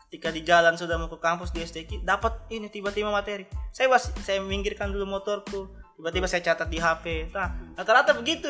ketika 0.07 0.31
di 0.31 0.47
jalan 0.47 0.79
sudah 0.79 0.95
mau 0.95 1.11
ke 1.11 1.19
kampus 1.19 1.51
di 1.51 1.59
STQ 1.59 2.07
dapat 2.07 2.39
ini 2.55 2.71
tiba-tiba 2.71 3.11
materi. 3.11 3.51
Saya 3.75 3.91
was 3.91 4.15
saya 4.23 4.39
minggirkan 4.39 4.95
dulu 4.95 5.11
motorku 5.11 5.80
tiba-tiba 6.01 6.25
saya 6.25 6.41
catat 6.41 6.73
di 6.73 6.81
HP 6.81 7.29
nah 7.37 7.53
rata-rata 7.77 8.17
begitu. 8.17 8.49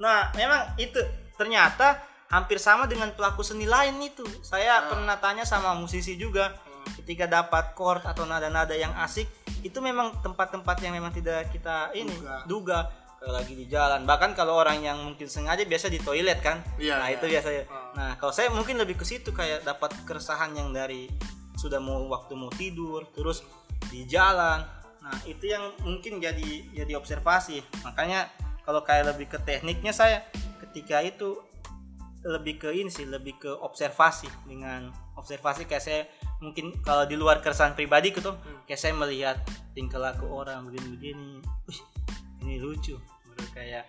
Nah 0.00 0.32
memang 0.32 0.72
itu. 0.80 0.98
Ternyata 1.36 2.00
hampir 2.32 2.56
sama 2.56 2.88
dengan 2.88 3.12
pelaku 3.12 3.44
seni 3.44 3.68
lain 3.68 4.00
itu. 4.00 4.24
Saya 4.40 4.88
pernah 4.88 5.20
tanya 5.20 5.44
sama 5.44 5.76
musisi 5.76 6.16
juga 6.16 6.56
ketika 6.96 7.28
dapat 7.28 7.76
chord 7.76 8.00
atau 8.08 8.24
nada-nada 8.24 8.72
yang 8.72 8.94
asik 9.02 9.26
itu 9.60 9.78
memang 9.82 10.22
tempat-tempat 10.22 10.78
yang 10.80 10.94
memang 10.94 11.10
tidak 11.10 11.50
kita 11.52 11.92
ini 11.92 12.14
Duga. 12.16 12.36
duga. 12.48 12.78
Kayak 13.16 13.32
lagi 13.32 13.52
di 13.56 13.66
jalan. 13.68 14.00
Bahkan 14.04 14.30
kalau 14.36 14.60
orang 14.60 14.84
yang 14.84 15.00
mungkin 15.00 15.24
sengaja 15.28 15.64
biasa 15.64 15.88
di 15.88 16.00
toilet 16.00 16.40
kan? 16.44 16.60
Iya, 16.76 17.00
nah 17.00 17.08
iya. 17.08 17.16
itu 17.16 17.24
biasanya. 17.28 17.62
Ah. 17.68 17.90
nah 17.96 18.10
kalau 18.20 18.32
saya 18.32 18.52
mungkin 18.52 18.76
lebih 18.76 19.00
ke 19.00 19.04
situ 19.08 19.32
kayak 19.32 19.64
dapat 19.64 19.92
keresahan 20.04 20.52
yang 20.52 20.72
dari 20.72 21.08
sudah 21.56 21.80
mau 21.80 22.04
waktu 22.12 22.36
mau 22.36 22.52
tidur 22.52 23.08
terus 23.16 23.40
di 23.88 24.04
jalan 24.04 24.60
Nah, 25.06 25.22
itu 25.22 25.46
yang 25.46 25.70
mungkin 25.86 26.18
jadi 26.18 26.66
jadi 26.74 26.92
observasi. 26.98 27.62
Makanya 27.86 28.26
kalau 28.66 28.82
kayak 28.82 29.14
lebih 29.14 29.30
ke 29.30 29.38
tekniknya 29.38 29.94
saya 29.94 30.26
ketika 30.66 30.98
itu 31.06 31.38
lebih 32.26 32.58
ke 32.58 32.74
ini 32.74 32.90
sih, 32.90 33.06
lebih 33.06 33.38
ke 33.38 33.50
observasi 33.54 34.26
dengan 34.50 34.90
observasi 35.14 35.70
kayak 35.70 35.84
saya 35.84 36.00
mungkin 36.42 36.74
kalau 36.82 37.06
di 37.06 37.14
luar 37.14 37.38
keresahan 37.38 37.78
pribadi 37.78 38.10
gitu, 38.10 38.34
kayak 38.66 38.80
saya 38.82 38.98
melihat 38.98 39.38
tingkah 39.78 40.02
laku 40.02 40.26
orang 40.26 40.66
begini-begini. 40.66 41.38
Wih, 41.70 41.80
ini 42.42 42.58
lucu. 42.58 42.98
Baru 42.98 43.46
kayak 43.54 43.86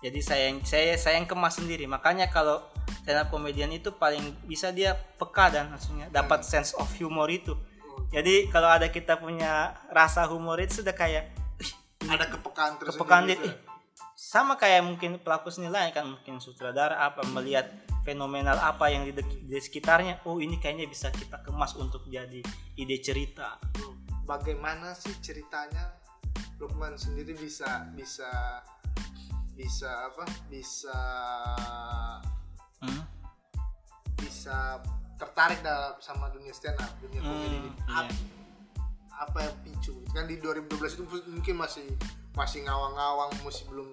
jadi 0.00 0.20
saya 0.24 0.42
yang 0.48 0.58
saya 0.64 0.96
saya 0.96 1.20
yang 1.20 1.28
kemas 1.28 1.60
sendiri. 1.60 1.84
Makanya 1.84 2.32
kalau 2.32 2.64
stand 3.04 3.20
up 3.20 3.28
comedian 3.28 3.68
itu 3.68 3.92
paling 3.92 4.32
bisa 4.48 4.72
dia 4.72 4.96
peka 4.96 5.52
dan 5.52 5.68
maksudnya 5.68 6.08
dapat 6.08 6.40
sense 6.40 6.72
of 6.80 6.88
humor 6.96 7.28
itu. 7.28 7.52
Jadi 8.12 8.48
kalau 8.52 8.68
ada 8.68 8.88
kita 8.92 9.16
punya 9.20 9.74
rasa 9.92 10.26
humor 10.28 10.60
itu 10.60 10.82
sudah 10.84 10.92
kayak 10.96 11.32
"Ih, 11.60 11.72
ada 12.10 12.26
kepekaan 12.28 12.76
tersendiri 12.78 12.98
kepekaan 13.00 13.22
gitu 13.30 13.46
eh, 13.46 13.52
ya. 13.52 13.54
sama 14.14 14.54
kayak 14.58 14.82
mungkin 14.84 15.18
pelaku 15.22 15.48
seni 15.50 15.70
lain 15.72 15.90
kan 15.90 16.06
mungkin 16.06 16.38
sutradara 16.38 17.00
apa 17.00 17.24
melihat 17.30 17.70
fenomenal 18.04 18.54
apa 18.60 18.92
yang 18.92 19.08
di, 19.08 19.12
di 19.46 19.58
sekitarnya 19.58 20.22
oh 20.28 20.38
ini 20.38 20.60
kayaknya 20.60 20.86
bisa 20.86 21.08
kita 21.10 21.40
kemas 21.42 21.74
untuk 21.74 22.04
jadi 22.06 22.44
ide 22.76 22.96
cerita 23.00 23.56
bagaimana 24.28 24.92
sih 24.94 25.14
ceritanya 25.24 25.96
Lukman 26.62 26.94
sendiri 26.94 27.34
bisa 27.34 27.88
bisa 27.98 28.62
bisa 29.54 29.90
apa 30.10 30.24
bisa 30.50 30.98
Hmm? 32.84 33.00
bisa 34.20 34.76
tertarik 35.14 35.60
dalam 35.60 35.94
sama 35.98 36.28
dunia 36.28 36.50
stand 36.50 36.76
up 36.76 36.90
dunia 36.98 37.20
Hmm, 37.20 37.30
komedi 37.30 37.56
ini. 37.56 37.70
iya. 37.70 38.02
Ap- 38.02 38.22
apa 39.14 39.38
yang 39.40 39.56
picu? 39.62 39.94
Kan 40.10 40.26
di 40.26 40.36
2012 40.36 40.66
itu 40.94 41.02
mungkin 41.28 41.54
masih 41.56 41.86
masih 42.34 42.66
ngawang-ngawang 42.66 43.30
masih 43.42 43.64
belum 43.68 43.88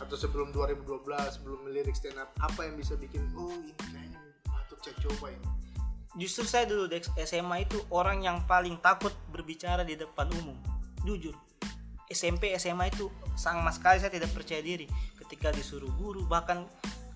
atau 0.00 0.16
sebelum 0.16 0.48
2012 0.48 1.04
belum 1.44 1.60
melirik 1.68 1.92
stand 1.92 2.16
up. 2.16 2.32
Apa 2.40 2.64
yang 2.64 2.74
bisa 2.74 2.96
bikin 2.96 3.20
oh 3.34 3.52
ini 3.52 3.76
kayaknya 3.76 4.16
patut 4.44 4.80
saya 4.80 4.96
coba 4.98 5.28
ini? 5.28 5.48
Justru 6.16 6.42
saya 6.42 6.64
dulu 6.66 6.88
di 6.88 6.98
SMA 7.20 7.62
itu 7.62 7.78
orang 7.92 8.24
yang 8.24 8.42
paling 8.42 8.80
takut 8.80 9.12
berbicara 9.30 9.84
di 9.84 9.94
depan 9.94 10.26
umum. 10.34 10.56
Jujur. 11.04 11.36
SMP 12.10 12.50
SMA 12.58 12.90
itu 12.90 13.06
sama 13.38 13.70
sekali 13.70 14.02
saya 14.02 14.10
tidak 14.10 14.34
percaya 14.34 14.58
diri. 14.58 14.88
Ketika 15.14 15.54
disuruh 15.54 15.92
guru 15.94 16.26
bahkan 16.26 16.66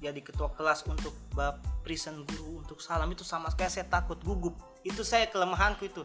jadi 0.05 0.21
ketua 0.21 0.53
kelas 0.53 0.85
untuk 0.85 1.17
bab 1.33 1.57
present 1.81 2.21
guru 2.29 2.61
untuk 2.61 2.85
salam 2.85 3.09
itu 3.09 3.25
sama 3.25 3.49
sekali. 3.49 3.73
Saya 3.73 3.89
takut 3.89 4.21
gugup. 4.21 4.53
Itu 4.85 5.01
saya 5.01 5.33
kelemahanku 5.33 5.89
itu 5.89 6.05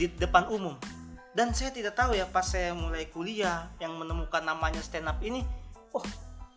di 0.00 0.08
depan 0.08 0.48
umum. 0.48 0.72
Dan 1.36 1.52
saya 1.52 1.68
tidak 1.68 1.92
tahu 1.92 2.16
ya 2.16 2.24
pas 2.24 2.48
saya 2.48 2.72
mulai 2.72 3.12
kuliah 3.12 3.68
yang 3.76 3.92
menemukan 4.00 4.40
namanya 4.40 4.80
stand 4.80 5.04
up 5.04 5.20
ini 5.20 5.44
oh 5.92 6.00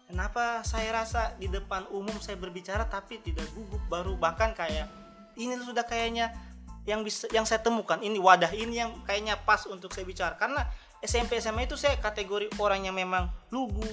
kenapa 0.07 0.63
saya 0.63 1.03
rasa 1.03 1.35
di 1.35 1.51
depan 1.51 1.83
umum 1.91 2.15
saya 2.23 2.39
berbicara 2.39 2.87
tapi 2.87 3.19
tidak 3.19 3.43
gugup 3.51 3.83
baru 3.91 4.15
bahkan 4.15 4.55
kayak 4.55 4.87
ini 5.35 5.59
sudah 5.59 5.83
kayaknya 5.83 6.31
yang 6.87 7.03
bisa 7.03 7.27
yang 7.35 7.43
saya 7.43 7.59
temukan 7.59 7.99
ini 7.99 8.23
wadah 8.23 8.49
ini 8.55 8.79
yang 8.79 9.03
kayaknya 9.03 9.35
pas 9.43 9.67
untuk 9.67 9.91
saya 9.91 10.07
bicara. 10.07 10.39
Karena 10.39 10.63
SMP 11.03 11.39
SMA 11.39 11.67
itu 11.67 11.75
saya 11.75 11.99
kategori 11.99 12.51
orang 12.59 12.87
yang 12.87 12.95
memang 12.95 13.27
lugu 13.51 13.85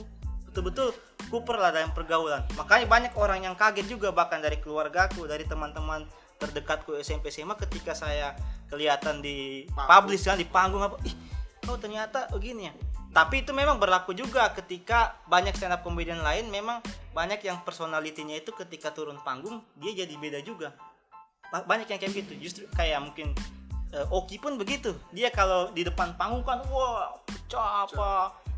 betul-betul 0.56 0.96
kuper 1.28 1.60
lah 1.60 1.68
dalam 1.68 1.92
pergaulan. 1.92 2.40
Makanya 2.56 2.88
banyak 2.88 3.12
orang 3.20 3.44
yang 3.44 3.52
kaget 3.52 3.92
juga 3.92 4.08
bahkan 4.08 4.40
dari 4.40 4.56
keluargaku 4.56 5.28
dari 5.28 5.44
teman-teman 5.44 6.08
terdekatku 6.40 6.96
SMP 6.96 7.28
SMA 7.28 7.60
ketika 7.60 7.92
saya 7.92 8.32
kelihatan 8.72 9.20
di 9.20 9.68
publish 9.76 10.24
kan 10.24 10.40
di 10.40 10.48
panggung 10.48 10.80
apa 10.80 10.96
ih 11.04 11.12
oh 11.68 11.76
ternyata 11.76 12.32
begini 12.32 12.72
ya. 12.72 12.74
Tapi 13.12 13.44
itu 13.44 13.52
memang 13.52 13.76
berlaku 13.76 14.16
juga 14.16 14.48
ketika 14.56 15.20
banyak 15.28 15.52
stand 15.52 15.76
up 15.76 15.84
comedian 15.84 16.24
lain 16.24 16.48
memang 16.48 16.80
banyak 17.12 17.44
yang 17.44 17.60
personalitinya 17.60 18.36
itu 18.36 18.52
ketika 18.56 18.96
turun 18.96 19.20
panggung 19.20 19.60
dia 19.76 19.92
jadi 19.92 20.16
beda 20.16 20.40
juga. 20.40 20.72
Ba- 21.52 21.68
banyak 21.68 21.88
yang 21.92 22.00
kayak 22.00 22.12
gitu. 22.16 22.32
Justru 22.40 22.62
kayak 22.72 23.00
mungkin 23.04 23.36
eh, 23.92 24.08
Oki 24.08 24.40
pun 24.40 24.56
begitu. 24.56 24.96
Dia 25.12 25.28
kalau 25.28 25.68
di 25.72 25.84
depan 25.84 26.16
panggung 26.16 26.44
kan 26.44 26.64
wah 26.68 27.12
pecah 27.24 27.88
apa 27.88 28.08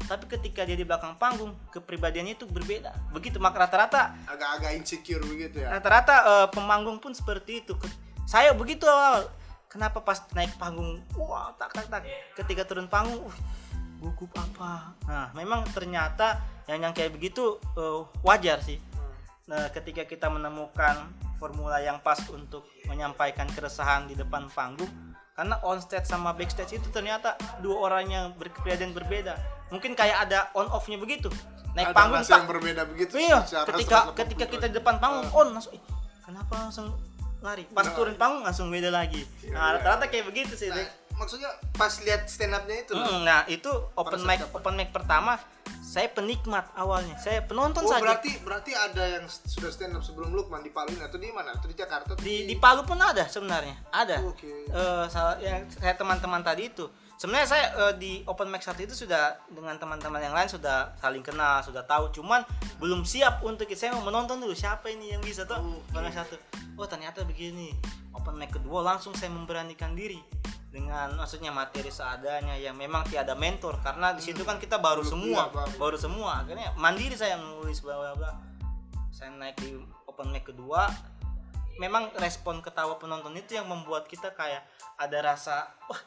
tapi 0.07 0.31
ketika 0.31 0.63
dia 0.63 0.79
di 0.79 0.87
belakang 0.87 1.19
panggung 1.19 1.57
kepribadiannya 1.75 2.39
itu 2.39 2.47
berbeda. 2.47 2.95
Begitu 3.11 3.43
maka 3.43 3.67
rata-rata. 3.67 4.15
Agak-agak 4.29 4.73
insecure 4.79 5.25
begitu 5.25 5.65
ya? 5.65 5.75
Rata-rata 5.75 6.15
eh, 6.23 6.49
pemanggung 6.55 7.03
pun 7.03 7.17
seperti 7.17 7.67
itu. 7.67 7.75
Saya 8.29 8.55
begitu 8.55 8.87
awal. 8.87 9.27
Kenapa 9.69 10.01
pas 10.01 10.25
naik 10.33 10.57
panggung 10.57 11.03
wah 11.17 11.53
tak 11.61 11.77
tak 11.77 11.87
tak. 11.93 12.03
Ketika 12.37 12.65
turun 12.65 12.89
panggung 12.89 13.21
uh, 13.21 13.37
gugup 14.01 14.33
apa? 14.33 14.97
Nah 15.05 15.29
memang 15.37 15.67
ternyata 15.77 16.41
yang 16.69 16.85
yang 16.85 16.93
kayak 16.93 17.13
begitu 17.17 17.59
eh, 17.77 18.01
wajar 18.23 18.61
sih. 18.61 18.81
Nah, 19.49 19.73
ketika 19.73 20.05
kita 20.05 20.29
menemukan 20.29 21.09
formula 21.41 21.81
yang 21.81 21.97
pas 22.05 22.21
untuk 22.29 22.69
menyampaikan 22.85 23.49
keresahan 23.49 24.05
di 24.05 24.13
depan 24.13 24.45
panggung, 24.53 24.93
karena 25.39 25.55
on 25.63 25.79
stage 25.79 26.11
sama 26.11 26.35
backstage 26.35 26.83
itu 26.83 26.91
ternyata 26.91 27.39
dua 27.63 27.87
orang 27.87 28.11
yang 28.11 28.25
berkepribadian 28.35 28.91
berbeda. 28.91 29.39
Mungkin 29.71 29.95
kayak 29.95 30.27
ada 30.27 30.51
on 30.59 30.67
off-nya 30.67 30.99
begitu. 30.99 31.31
Naik 31.79 31.95
ada 31.95 31.95
panggung 31.95 32.27
tak. 32.27 32.43
yang 32.43 32.49
berbeda 32.51 32.83
begitu 32.91 33.15
Iya, 33.23 33.47
ketika 33.47 34.11
180 34.11 34.19
ketika 34.19 34.45
kita 34.51 34.67
di 34.67 34.75
depan 34.83 34.99
panggung 34.99 35.31
on 35.31 35.55
langsung 35.55 35.79
"Ih, 35.79 35.83
kenapa 36.27 36.59
langsung 36.59 36.91
lari? 37.39 37.71
Pas 37.71 37.87
Nah. 37.87 37.95
turun 37.95 38.19
panggung 38.19 38.43
langsung 38.43 38.67
beda 38.67 38.91
lagi. 38.91 39.23
Nah, 39.55 39.71
iya. 39.71 39.79
rata-rata 39.79 40.11
kayak 40.11 40.27
begitu 40.27 40.59
sih. 40.59 40.75
Nah. 40.75 40.83
Maksudnya 41.19 41.51
pas 41.75 41.93
lihat 42.01 42.25
stand 42.25 42.55
up-nya 42.55 42.77
itu 42.81 42.93
loh. 42.95 43.05
Mm, 43.05 43.23
Nah, 43.23 43.43
itu 43.47 43.71
open 43.93 44.23
mic 44.23 44.39
saat 44.39 44.49
apa? 44.49 44.57
open 44.57 44.75
mic 44.75 44.89
pertama 44.89 45.37
saya 45.81 46.09
penikmat 46.09 46.69
awalnya. 46.75 47.17
Saya 47.17 47.41
penonton 47.43 47.81
Oh 47.81 47.89
saja. 47.89 48.05
berarti 48.05 48.37
berarti 48.41 48.73
ada 48.73 49.05
yang 49.09 49.25
sudah 49.25 49.73
stand 49.73 49.97
up 49.97 50.05
sebelum 50.05 50.31
Lukman 50.31 50.61
di 50.61 50.69
Palu 50.69 50.93
atau 50.95 51.17
di 51.17 51.33
mana? 51.33 51.57
Atau 51.57 51.67
di 51.67 51.75
Jakarta? 51.75 52.13
atau 52.13 52.21
di 52.21 52.45
di 52.45 52.57
Palu 52.57 52.85
pun 52.85 52.97
ada 52.97 53.25
sebenarnya 53.25 53.73
ada 53.91 54.21
Oke. 54.23 54.69
Eh, 54.69 55.05
salah 55.09 55.41
yang 55.41 55.65
saya 55.67 55.97
teman-teman 55.97 56.45
tadi 56.45 56.69
itu 56.69 56.85
sebenarnya 57.17 57.49
saya 57.49 57.65
eh, 57.89 57.95
di 57.97 58.13
open 58.25 58.47
mic 58.47 58.61
satu 58.61 58.85
itu 58.85 58.93
sudah 58.95 59.41
dengan 59.49 59.75
teman-teman 59.75 60.21
yang 60.21 60.37
lain 60.37 60.47
sudah 60.47 60.93
saling 60.97 61.25
kenal 61.25 61.65
sudah 61.65 61.81
tahu 61.83 62.13
cuman 62.13 62.45
belum 62.77 63.03
siap 63.03 63.41
untuk 63.41 63.65
itu 63.65 63.81
saya 63.81 63.97
mau 63.97 64.05
menonton 64.05 64.39
dulu 64.39 64.53
siapa 64.53 64.93
ini 64.93 65.17
yang 65.17 65.23
bisa 65.25 65.49
tuh 65.49 65.57
mic 65.91 66.13
satu 66.13 66.37
oh 66.77 66.85
ternyata 66.85 67.25
begini 67.25 67.73
open 68.13 68.37
mic 68.37 68.53
kedua 68.53 68.85
langsung 68.85 69.17
saya 69.17 69.33
memberanikan 69.33 69.97
diri 69.97 70.21
dengan 70.79 71.19
maksudnya 71.19 71.51
materi 71.51 71.91
seadanya 71.91 72.55
yang 72.55 72.79
memang 72.79 73.03
tiada 73.05 73.35
mentor 73.35 73.83
karena 73.83 74.15
di 74.15 74.23
situ 74.23 74.47
kan 74.47 74.63
kita 74.63 74.79
baru 74.79 75.03
Belum, 75.03 75.11
semua 75.11 75.43
baru. 75.51 75.75
baru 75.75 75.97
semua 75.99 76.31
akhirnya 76.41 76.71
mandiri 76.79 77.19
saya 77.19 77.35
menulis 77.35 77.83
bla 77.83 77.99
bla 77.99 78.13
bla 78.15 78.31
saya 79.11 79.35
naik 79.35 79.59
di 79.59 79.75
open 80.07 80.31
mic 80.31 80.47
kedua 80.47 80.87
memang 81.77 82.15
respon 82.17 82.63
ketawa 82.63 82.95
penonton 82.97 83.35
itu 83.35 83.55
yang 83.55 83.67
membuat 83.67 84.07
kita 84.07 84.31
kayak 84.31 84.63
ada 84.95 85.19
rasa 85.25 85.67
wah 85.87 85.99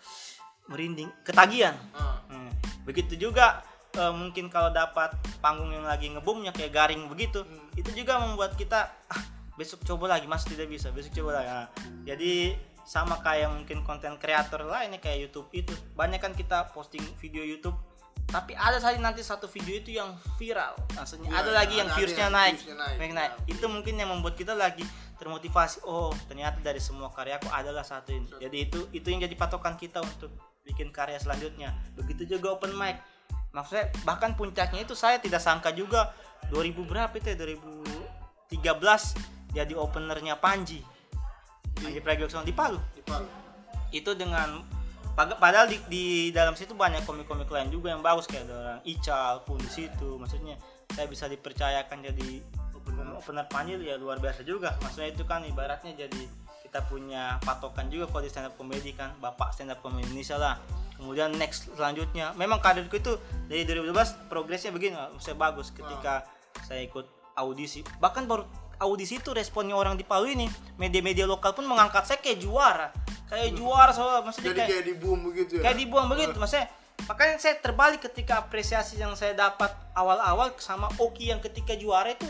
merinding 0.66 1.12
ketagihan 1.22 1.75
Ah. 1.92 2.24
Hmm. 2.32 2.48
begitu 2.84 3.20
juga 3.20 3.60
eh, 3.92 4.08
mungkin 4.10 4.48
kalau 4.48 4.72
dapat 4.72 5.12
panggung 5.40 5.68
yang 5.70 5.84
lagi 5.84 6.08
ngebumnya 6.08 6.56
kayak 6.56 6.72
garing 6.72 7.12
begitu 7.12 7.44
Hmm. 7.44 7.68
itu 7.75 7.92
juga 7.92 8.24
membuat 8.24 8.56
kita 8.56 8.88
ah 8.88 9.24
besok 9.51 9.84
coba 9.84 10.16
lagi 10.16 10.32
masih 10.32 10.56
tidak 10.56 10.72
bisa 10.72 10.88
besok 10.90 11.12
coba 11.20 11.44
lagi 11.44 11.50
Nah, 11.51 11.68
jadi 12.08 12.56
sama 12.88 13.21
kayak 13.21 13.50
mungkin 13.51 13.85
konten 13.85 14.17
kreator 14.17 14.65
lainnya 14.65 14.97
kayak 14.97 15.29
YouTube 15.29 15.47
itu. 15.53 15.73
Banyak 15.93 16.19
kan 16.19 16.33
kita 16.33 16.69
posting 16.73 17.03
video 17.19 17.45
YouTube 17.45 17.77
tapi 18.31 18.55
ada 18.55 18.79
saja 18.79 18.95
nanti 18.95 19.19
satu 19.19 19.43
video 19.51 19.75
itu 19.75 20.00
yang 20.00 20.15
viral. 20.39 20.79
Maksudnya 20.95 21.27
Iya, 21.27 21.38
ada 21.43 21.51
lagi 21.51 21.75
yang 21.83 21.89
ada 21.91 21.97
viewsnya 22.00 22.25
yang 22.31 22.33
naik, 22.33 22.55
viewsnya 22.55 22.77
naik, 22.79 22.97
naik, 22.97 23.11
naik. 23.11 23.31
ya. 23.35 23.43
itu 23.51 23.65
mungkin 23.67 23.93
yang 24.00 24.09
membuat 24.09 24.35
kita 24.39 24.55
lagi 24.55 24.88
termotivasi. 25.19 25.83
Oh 25.83 26.15
ternyata 26.31 26.63
dari 26.63 26.79
semua 26.79 27.11
karyaku 27.11 27.51
adalah 27.51 27.83
satu 27.83 28.15
ini. 28.15 28.31
Jadi 28.39 28.57
itu 28.71 28.79
itu 28.95 29.07
yang 29.11 29.19
jadi 29.27 29.35
patokan 29.35 29.75
kita 29.75 30.00
untuk 30.00 30.31
bikin 30.63 30.95
karya 30.95 31.19
selanjutnya. 31.19 31.75
Begitu 32.00 32.39
juga 32.39 32.55
open 32.55 32.71
mic. 32.71 33.03
Maksudnya 33.51 33.91
bahkan 34.07 34.31
puncaknya 34.39 34.88
itu 34.88 34.95
saya 34.95 35.19
tidak 35.19 35.43
sangka 35.43 35.75
juga 35.75 36.15
2000 36.55 36.88
berapa 36.88 37.11
itu 37.11 37.35
ya? 37.35 37.38
2013 38.55 39.51
jadi 39.51 39.73
openernya 39.75 40.39
Panji 40.39 40.79
Panji 41.78 42.00
Pragiwaksono 42.04 42.44
di 42.44 42.56
Palu. 42.56 42.80
Di 42.96 43.04
Palu. 43.04 43.28
itu 43.92 44.08
dengan 44.16 44.63
padahal 45.12 45.68
di, 45.68 45.75
di 45.92 46.06
dalam 46.32 46.56
situ 46.56 46.72
banyak 46.72 47.04
komik-komik 47.04 47.51
lain 47.51 47.68
juga 47.68 47.92
yang 47.92 48.00
bagus 48.00 48.24
kayak 48.24 48.48
ada 48.48 48.56
orang 48.56 48.80
Ical 48.88 49.44
pun 49.44 49.60
di 49.60 49.68
situ 49.68 50.16
maksudnya 50.16 50.56
saya 50.96 51.12
bisa 51.12 51.28
dipercayakan 51.28 52.00
jadi 52.00 52.40
opener, 52.72 53.08
opener 53.20 53.46
Panji 53.51 53.75
ya 53.80 53.96
luar 54.00 54.20
biasa 54.20 54.48
juga. 54.48 54.75
Maksudnya 54.82 55.12
itu 55.12 55.24
kan 55.28 55.44
ibaratnya 55.44 55.96
jadi 55.96 56.22
kita 56.63 56.88
punya 56.88 57.36
patokan 57.44 57.92
juga 57.92 58.08
kalau 58.08 58.24
di 58.24 58.32
stand 58.32 58.48
up 58.48 58.56
comedy 58.56 58.96
kan 58.96 59.12
bapak 59.20 59.51
stand 59.51 59.75
up 59.75 59.84
comedy 59.84 60.08
Indonesia 60.08 60.40
lah. 60.40 60.56
Kemudian 60.96 61.34
next 61.36 61.68
selanjutnya 61.74 62.32
memang 62.38 62.62
karirku 62.62 62.96
itu 62.96 63.18
dari 63.50 63.66
2012 63.66 64.30
progresnya 64.30 64.72
begini 64.72 64.96
saya 65.18 65.36
bagus 65.36 65.74
ketika 65.74 66.24
saya 66.63 66.86
ikut 66.86 67.10
audisi. 67.36 67.82
Bahkan 68.00 68.24
baru 68.30 68.46
audisi 68.81 69.21
itu 69.21 69.29
responnya 69.31 69.77
orang 69.77 69.93
di 69.93 70.03
Palu 70.03 70.33
ini. 70.33 70.50
Media-media 70.81 71.29
lokal 71.29 71.53
pun 71.53 71.69
mengangkat 71.69 72.09
saya 72.09 72.19
kayak 72.19 72.41
juara. 72.41 72.89
Kayak 73.29 73.55
juara 73.55 73.91
soalnya 73.95 74.27
maksudnya 74.27 74.51
Jadi 74.51 74.59
kayak 74.59 74.71
kayak 74.73 74.85
di 74.89 74.95
boom 75.00 75.19
begitu 75.31 75.51
ya. 75.55 75.61
kayak 75.63 75.77
dibuang 75.77 76.07
begitu 76.09 76.35
maksudnya. 76.35 76.67
Makanya 77.07 77.35
saya 77.41 77.55
terbalik 77.57 78.01
ketika 78.03 78.43
apresiasi 78.43 79.00
yang 79.00 79.13
saya 79.17 79.33
dapat 79.33 79.71
awal-awal 79.95 80.53
sama 80.61 80.91
Oki 81.00 81.31
yang 81.31 81.39
ketika 81.39 81.73
juara 81.77 82.11
itu 82.11 82.27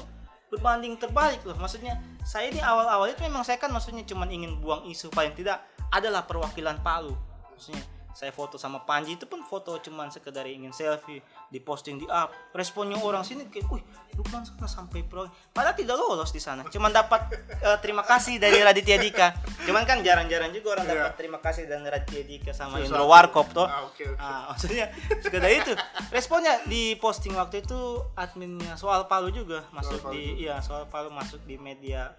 berbanding 0.51 0.99
terbalik 0.99 1.41
loh. 1.47 1.57
Maksudnya 1.57 1.97
saya 2.21 2.51
ini 2.51 2.59
awal-awal 2.59 3.09
itu 3.09 3.23
memang 3.23 3.41
saya 3.41 3.57
kan 3.57 3.71
maksudnya 3.71 4.03
cuma 4.05 4.27
ingin 4.27 4.59
buang 4.61 4.85
isu 4.87 5.09
paling 5.09 5.33
tidak 5.33 5.63
adalah 5.89 6.27
perwakilan 6.27 6.79
Palu. 6.83 7.15
Maksudnya 7.55 7.83
saya 8.11 8.31
foto 8.31 8.59
sama 8.59 8.83
Panji 8.83 9.15
itu 9.15 9.25
pun 9.25 9.41
foto 9.43 9.79
cuman 9.79 10.11
sekedar 10.11 10.43
ingin 10.43 10.71
selfie 10.71 11.23
diposting 11.47 11.99
di 11.99 12.07
up 12.07 12.31
responnya 12.51 12.99
orang 12.99 13.23
sini 13.23 13.47
kayak 13.47 13.67
wih 13.71 13.83
Lukman 14.11 14.43
sana 14.43 14.67
sampai 14.67 15.07
pro. 15.07 15.23
Padahal 15.55 15.71
tidak 15.71 15.95
lolos 15.95 16.35
di 16.35 16.43
sana. 16.43 16.67
Cuman 16.67 16.91
dapat 16.91 17.31
eh, 17.63 17.77
terima 17.79 18.03
kasih 18.03 18.43
dari 18.43 18.59
Raditya 18.59 18.99
Dika. 18.99 19.31
Cuman 19.63 19.87
kan 19.87 20.03
jarang-jarang 20.03 20.51
juga 20.51 20.75
orang 20.75 20.85
Iya. 20.91 20.93
dapat 20.99 21.13
terima 21.15 21.39
kasih 21.39 21.63
dari 21.63 21.79
Raditya 21.87 22.23
Dika 22.27 22.51
sama 22.51 22.83
Sesuatu. 22.83 22.91
Indro 22.91 23.05
Warkop 23.07 23.47
toh. 23.55 23.67
Ah, 23.71 23.87
oke, 23.87 24.03
oke. 24.03 24.19
Ah, 24.19 24.51
maksudnya 24.51 24.91
sekedar 25.23 25.47
itu. 25.47 25.71
Responnya 26.11 26.59
di 26.67 26.99
posting 26.99 27.39
waktu 27.39 27.63
itu 27.63 28.03
adminnya 28.19 28.75
soal 28.75 29.07
Palu 29.07 29.31
juga 29.31 29.63
masuk 29.71 30.03
Palu 30.03 30.11
di 30.11 30.43
iya 30.43 30.59
soal 30.59 30.91
Palu 30.91 31.07
masuk 31.07 31.39
di 31.47 31.55
media 31.55 32.11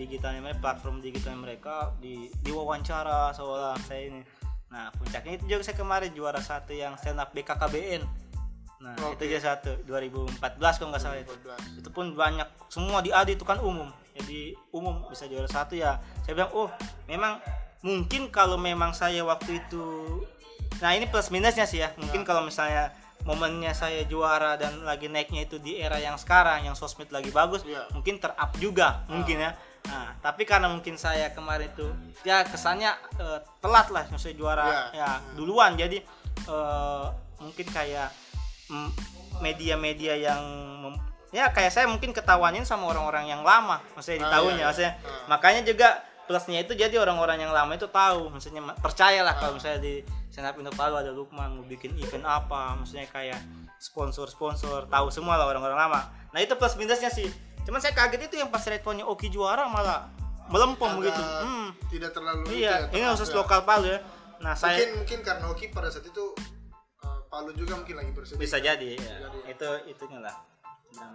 digitalnya 0.00 0.40
mereka 0.40 0.64
platform 0.64 1.04
digital 1.04 1.36
mereka 1.36 1.92
di 2.00 2.32
diwawancara 2.40 3.36
soal 3.36 3.76
saya 3.84 4.08
ini 4.08 4.24
nah 4.74 4.90
puncaknya 4.90 5.38
itu 5.38 5.44
juga 5.46 5.62
saya 5.62 5.78
kemarin 5.78 6.10
juara 6.10 6.42
satu 6.42 6.74
yang 6.74 6.98
stand 6.98 7.22
up 7.22 7.30
BKKBN 7.30 8.02
nah 8.82 8.92
Oke. 9.06 9.22
itu 9.22 9.30
juga 9.30 9.54
satu 9.54 9.70
2014 9.86 10.42
kalau 10.58 10.90
nggak 10.90 11.00
salah 11.00 11.16
itu. 11.16 11.30
2014. 11.30 11.78
itu 11.80 11.88
pun 11.94 12.06
banyak 12.12 12.48
semua 12.68 12.98
di 13.00 13.14
AD 13.14 13.38
itu 13.38 13.46
kan 13.46 13.56
umum. 13.62 13.88
Jadi 14.12 14.52
umum 14.76 15.08
bisa 15.08 15.24
juara 15.24 15.48
satu 15.48 15.72
ya. 15.72 15.96
Saya 16.20 16.36
bilang 16.36 16.52
oh 16.52 16.68
memang 17.08 17.40
mungkin 17.80 18.28
kalau 18.28 18.60
memang 18.60 18.92
saya 18.92 19.24
waktu 19.24 19.62
itu 19.62 19.86
nah 20.82 20.90
ini 20.92 21.06
plus 21.08 21.30
minusnya 21.32 21.64
sih 21.64 21.80
ya. 21.80 21.94
Mungkin 21.96 22.26
kalau 22.28 22.44
misalnya 22.44 22.92
momennya 23.24 23.72
saya 23.72 24.04
juara 24.04 24.60
dan 24.60 24.84
lagi 24.84 25.08
naiknya 25.08 25.48
itu 25.48 25.56
di 25.56 25.80
era 25.80 25.96
yang 25.96 26.20
sekarang 26.20 26.68
yang 26.68 26.76
sosmed 26.76 27.08
lagi 27.08 27.32
bagus 27.32 27.64
Iya. 27.64 27.88
mungkin 27.96 28.20
terup 28.20 28.52
juga 28.60 29.00
mungkin 29.08 29.40
ya 29.40 29.56
nah 29.84 30.16
tapi 30.18 30.42
karena 30.42 30.66
mungkin 30.66 30.96
saya 30.96 31.28
kemarin 31.30 31.68
itu 31.68 31.86
ya 32.22 32.40
kesannya 32.42 32.90
eh, 33.16 33.38
telat 33.58 33.88
lah 33.88 34.04
maksudnya 34.08 34.34
juara 34.34 34.64
Iya. 34.64 34.82
ya 34.96 35.10
duluan 35.34 35.74
jadi 35.74 36.00
eh, 36.44 37.04
mungkin 37.36 37.66
kayak 37.68 38.08
mm, 38.66 38.90
media-media 39.38 40.14
yang 40.16 40.42
ya 41.30 41.50
kayak 41.50 41.68
saya 41.68 41.84
mungkin 41.84 42.10
ketawanin 42.10 42.62
sama 42.62 42.86
orang-orang 42.86 43.26
yang 43.26 43.42
lama 43.42 43.82
maksudnya 43.92 44.22
di 44.22 44.26
Ah, 44.26 44.32
tahunnya 44.32 44.54
iya, 44.54 44.60
iya. 44.60 44.66
maksudnya 44.66 44.92
Ah. 44.96 45.26
makanya 45.26 45.62
juga 45.64 45.88
plusnya 46.24 46.58
itu 46.58 46.72
jadi 46.72 46.94
orang-orang 46.96 47.36
yang 47.38 47.52
lama 47.52 47.74
itu 47.74 47.84
tahu 47.86 48.30
maksudnya 48.30 48.62
ma- 48.62 48.72
percayalah 48.74 49.34
Ah. 49.34 49.38
kalau 49.38 49.52
misalnya 49.54 49.78
di 49.78 49.94
Senap 50.30 50.56
Indo 50.56 50.70
Palu 50.70 50.96
ada 50.96 51.10
Lukman 51.10 51.46
mau 51.52 51.64
bikin 51.64 51.94
event 51.94 52.24
apa 52.24 52.74
maksudnya 52.74 53.04
kayak 53.06 53.38
sponsor-sponsor 53.78 54.88
tahu 54.88 55.06
semua 55.08 55.36
lah 55.36 55.46
orang-orang 55.46 55.76
lama 55.76 56.00
nah 56.30 56.40
itu 56.40 56.54
plus 56.54 56.74
minusnya 56.74 57.06
sih 57.08 57.28
cuman 57.64 57.80
saya 57.80 57.92
kaget 57.96 58.28
itu 58.28 58.36
yang 58.40 58.52
pas 58.52 58.62
responnya 58.64 59.04
Oki 59.08 59.28
juara 59.32 59.66
malah 59.66 60.08
melempem 60.52 60.88
Agak 60.88 60.98
begitu 61.00 61.22
hmm. 61.22 61.68
tidak 61.88 62.10
terlalu 62.12 62.42
iya 62.52 62.88
ya, 62.88 62.92
ini 62.92 63.04
khusus 63.08 63.32
ya. 63.32 63.36
lokal 63.40 63.60
Palu 63.64 63.88
ya 63.88 64.00
nah 64.44 64.52
saya 64.52 64.76
mungkin 64.76 64.88
mungkin 65.00 65.18
karena 65.24 65.46
Oki 65.48 65.72
pada 65.72 65.88
saat 65.88 66.04
itu 66.04 66.24
uh, 67.00 67.20
Palu 67.32 67.56
juga 67.56 67.80
mungkin 67.80 67.96
lagi 67.96 68.12
bersedih 68.12 68.40
bisa 68.40 68.60
jadi 68.60 69.00
ya. 69.00 69.14
jadi. 69.28 69.38
itu 69.56 69.68
itunya 69.96 70.20
lah 70.20 70.36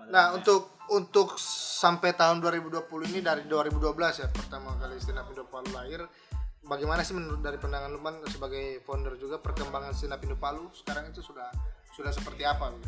Nah, 0.09 0.35
untuk 0.35 0.81
untuk 0.89 1.37
sampai 1.79 2.17
tahun 2.17 2.41
2020 2.41 2.89
ini 3.13 3.19
dari 3.21 3.45
2012 3.45 4.25
ya 4.25 4.27
pertama 4.27 4.75
kali 4.75 4.97
stand 4.97 5.21
up 5.21 5.29
Indo 5.29 5.45
Palu 5.47 5.69
lahir. 5.71 6.03
Bagaimana 6.59 7.01
sih 7.07 7.15
menurut 7.15 7.39
dari 7.39 7.55
pandangan 7.55 7.89
Lukman 7.89 8.19
sebagai 8.27 8.83
founder 8.83 9.15
juga 9.15 9.39
perkembangan 9.39 9.95
stand 9.95 10.17
up 10.17 10.21
Indo 10.25 10.35
Palu 10.35 10.67
sekarang 10.75 11.13
itu 11.13 11.21
sudah 11.23 11.47
sudah 11.93 12.11
seperti 12.11 12.43
apa 12.43 12.73
gitu? 12.75 12.87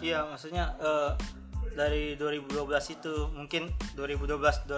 Iya, 0.00 0.26
maksudnya 0.26 0.74
eh, 0.82 1.12
dari 1.74 2.14
2012 2.18 2.96
itu 2.96 3.14
mungkin 3.32 3.70
2012 3.96 4.66
2000 4.66 4.70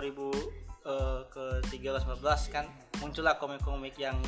eh, 0.86 1.20
ke 1.30 1.44
13 1.70 2.08
14 2.08 2.54
kan 2.54 2.66
muncullah 3.00 3.38
komik-komik 3.38 3.98
yang 3.98 4.18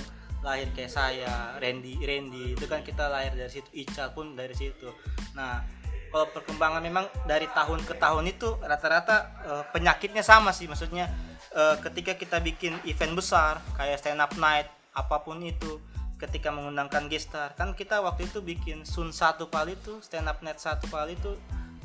lahir 0.44 0.68
kayak 0.76 0.92
saya, 0.92 1.56
Randy, 1.56 1.96
Randy 2.04 2.52
itu 2.52 2.68
kan 2.68 2.84
kita 2.84 3.08
lahir 3.08 3.32
dari 3.32 3.48
situ, 3.48 3.64
Ical 3.72 4.12
pun 4.12 4.36
dari 4.36 4.52
situ. 4.52 4.92
Nah, 5.32 5.64
kalau 6.12 6.28
perkembangan 6.30 6.84
memang 6.84 7.08
dari 7.24 7.48
tahun 7.48 7.80
ke 7.82 7.96
tahun 7.96 8.28
itu 8.28 8.60
rata-rata 8.60 9.16
eh, 9.40 9.64
penyakitnya 9.72 10.20
sama 10.20 10.52
sih, 10.52 10.68
maksudnya 10.68 11.08
eh, 11.56 11.76
ketika 11.80 12.14
kita 12.14 12.38
bikin 12.44 12.76
event 12.84 13.16
besar 13.16 13.58
kayak 13.74 13.98
stand 13.98 14.20
up 14.20 14.36
night 14.36 14.68
apa 14.94 15.24
pun 15.24 15.42
itu 15.42 15.80
ketika 16.14 16.54
mengundangkan 16.54 17.10
gestar 17.10 17.52
kan 17.58 17.74
kita 17.74 17.98
waktu 17.98 18.30
itu 18.30 18.38
bikin 18.38 18.86
Sun 18.86 19.10
satu 19.10 19.50
kali 19.50 19.74
itu 19.74 19.98
stand 19.98 20.30
up 20.30 20.38
net 20.46 20.62
satu 20.62 20.86
kali 20.86 21.18
itu 21.18 21.34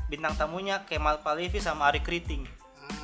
bintang 0.09 0.33
tamunya 0.35 0.83
Kemal 0.89 1.21
Palevi 1.21 1.61
sama 1.61 1.87
Ari 1.93 2.01
Kriting. 2.01 2.43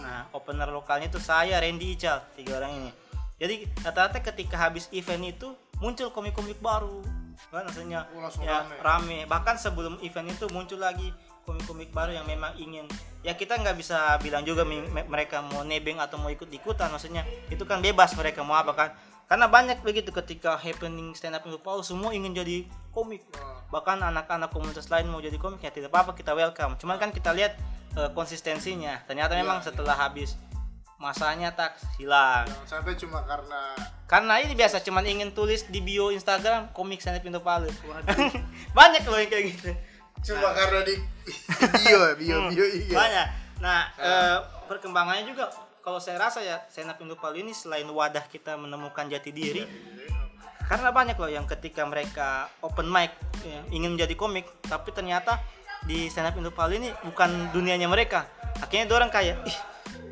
Nah 0.01 0.25
opener 0.33 0.67
lokalnya 0.73 1.07
itu 1.07 1.21
saya 1.21 1.61
Randy 1.61 1.93
Ical 1.95 2.25
tiga 2.33 2.57
orang 2.57 2.73
ini. 2.73 2.91
Jadi 3.37 3.55
rata-rata 3.85 4.19
ketika 4.19 4.57
habis 4.57 4.89
event 4.91 5.23
itu 5.29 5.53
muncul 5.77 6.09
komik-komik 6.09 6.57
baru. 6.59 7.05
Kan 7.51 7.67
maksudnya 7.67 8.07
Oh, 8.15 8.25
ya 8.41 8.63
rame. 8.63 8.75
rame. 8.81 9.19
Bahkan 9.29 9.55
sebelum 9.59 9.99
event 10.01 10.31
itu 10.33 10.47
muncul 10.49 10.79
lagi 10.81 11.13
komik-komik 11.45 11.93
baru 11.93 12.17
yang 12.17 12.25
memang 12.25 12.57
ingin. 12.57 12.89
Ya 13.21 13.37
kita 13.37 13.59
nggak 13.59 13.77
bisa 13.77 14.17
bilang 14.23 14.41
juga 14.41 14.65
mereka 14.65 15.45
mau 15.45 15.61
nebeng 15.61 16.01
atau 16.01 16.17
mau 16.17 16.33
ikut 16.33 16.49
ikutan 16.49 16.89
maksudnya 16.89 17.21
itu 17.53 17.61
kan 17.67 17.83
bebas 17.83 18.17
mereka 18.17 18.41
mau 18.41 18.57
apa 18.57 18.73
kan. 18.73 18.89
Karena 19.25 19.49
banyak 19.49 19.81
begitu 19.81 20.13
ketika 20.13 20.53
happening 20.57 21.17
stand 21.17 21.33
up 21.33 21.45
Palu 21.61 21.81
semua 21.81 22.13
ingin 22.13 22.33
jadi 22.33 22.69
komik. 22.95 23.27
Wah. 23.35 23.59
bahkan 23.75 23.99
anak-anak 23.99 24.55
komunitas 24.55 24.87
lain 24.87 25.11
mau 25.11 25.19
jadi 25.19 25.35
komik 25.35 25.59
ya 25.59 25.67
tidak 25.73 25.91
apa-apa 25.91 26.15
kita 26.15 26.31
welcome. 26.31 26.79
Cuman 26.79 26.95
kan 26.95 27.11
kita 27.11 27.35
lihat 27.35 27.59
eh, 27.99 28.09
konsistensinya. 28.15 29.03
Ternyata 29.03 29.35
memang 29.35 29.59
Iya, 29.59 29.75
setelah 29.75 29.95
habis 29.99 30.39
masanya 30.95 31.51
tak 31.51 31.75
hilang. 31.99 32.47
Jangan 32.47 32.67
sampai 32.79 32.95
cuma 32.95 33.19
karena 33.27 33.61
karena 34.07 34.33
ini 34.39 34.53
biasa 34.55 34.79
cuman 34.79 35.03
ingin 35.03 35.35
tulis 35.35 35.67
di 35.67 35.83
bio 35.83 36.07
Instagram 36.13 36.71
komik 36.71 37.03
up 37.03 37.25
Indo 37.25 37.43
Palu. 37.43 37.67
Banyak 38.77 39.03
loh 39.03 39.19
yang 39.19 39.31
kayak 39.31 39.45
gitu. 39.51 39.71
Cuma 40.31 40.55
karena 40.55 40.79
di 40.87 40.95
bio 41.83 41.99
ya, 41.99 42.13
bio 42.21 42.37
Hmm, 42.39 42.49
bio 42.55 42.65
iya. 42.65 42.95
banyak. 42.95 43.27
Nah 43.59 43.79
eh, 43.99 44.37
perkembangannya 44.71 45.27
juga 45.27 45.51
kalau 45.83 45.99
saya 45.99 46.17
rasa 46.17 46.39
ya 46.41 46.63
up 46.63 46.99
Indo 47.03 47.19
Palu 47.19 47.43
ini 47.43 47.51
selain 47.51 47.85
wadah 47.91 48.23
kita 48.31 48.55
menemukan 48.55 49.11
jati 49.11 49.35
diri 49.35 49.67
karena 50.65 50.89
banyak 50.89 51.15
loh 51.15 51.29
yang 51.29 51.45
ketika 51.45 51.85
mereka 51.85 52.49
open 52.59 52.89
mic 52.89 53.13
ya, 53.41 53.61
ingin 53.69 53.93
menjadi 53.93 54.13
komik 54.13 54.45
tapi 54.65 54.89
ternyata 54.89 55.37
di 55.85 56.09
stand 56.09 56.29
up 56.29 56.35
Indo 56.35 56.49
Palu 56.49 56.81
ini 56.81 56.89
bukan 57.05 57.53
dunianya 57.53 57.85
mereka. 57.85 58.25
Akhirnya 58.57 58.89
orang 58.89 59.13
kayak 59.13 59.45
ih 59.45 59.57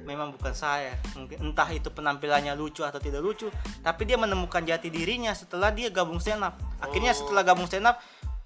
memang 0.06 0.30
bukan 0.30 0.54
saya. 0.54 0.94
Mungkin 1.18 1.42
entah 1.42 1.66
itu 1.74 1.90
penampilannya 1.90 2.54
lucu 2.54 2.86
atau 2.86 3.02
tidak 3.02 3.26
lucu 3.26 3.50
tapi 3.82 4.06
dia 4.06 4.14
menemukan 4.14 4.62
jati 4.62 4.94
dirinya 4.94 5.34
setelah 5.34 5.74
dia 5.74 5.90
gabung 5.90 6.22
stand 6.22 6.46
up. 6.46 6.54
Akhirnya 6.78 7.18
Oh. 7.18 7.26
setelah 7.26 7.42
gabung 7.42 7.66
stand 7.66 7.90
up 7.90 7.98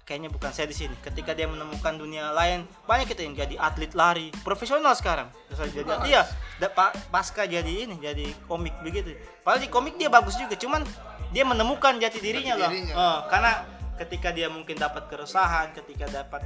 kayaknya 0.08 0.32
bukan 0.32 0.48
saya 0.48 0.64
di 0.64 0.72
sini. 0.72 0.96
Ketika 1.04 1.36
dia 1.36 1.44
menemukan 1.44 2.00
dunia 2.00 2.32
lain 2.32 2.64
banyak 2.88 3.12
kita 3.12 3.20
yang 3.20 3.36
jadi 3.36 3.60
atlet 3.60 3.92
lari 3.92 4.32
profesional 4.40 4.96
sekarang. 4.96 5.28
Jadi 5.52 5.84
dia 6.08 6.24
da- 6.56 6.72
pa- 6.72 6.96
pasca 7.12 7.44
jadi 7.44 7.84
ini 7.84 8.00
jadi 8.00 8.24
komik 8.48 8.72
begitu. 8.80 9.12
Padahal 9.44 9.60
di 9.60 9.68
komik 9.68 10.00
dia 10.00 10.08
bagus 10.08 10.40
juga 10.40 10.56
cuman 10.56 10.80
dia 11.28 11.44
menemukan 11.44 12.00
jati 12.00 12.18
dirinya 12.18 12.54
Jati 12.56 12.88
loh. 12.88 12.96
Eh, 12.96 13.18
karena 13.28 13.52
ketika 13.98 14.28
dia 14.30 14.48
mungkin 14.48 14.78
dapat 14.78 15.10
keresahan 15.10 15.74
ketika 15.76 16.06
dapat 16.08 16.42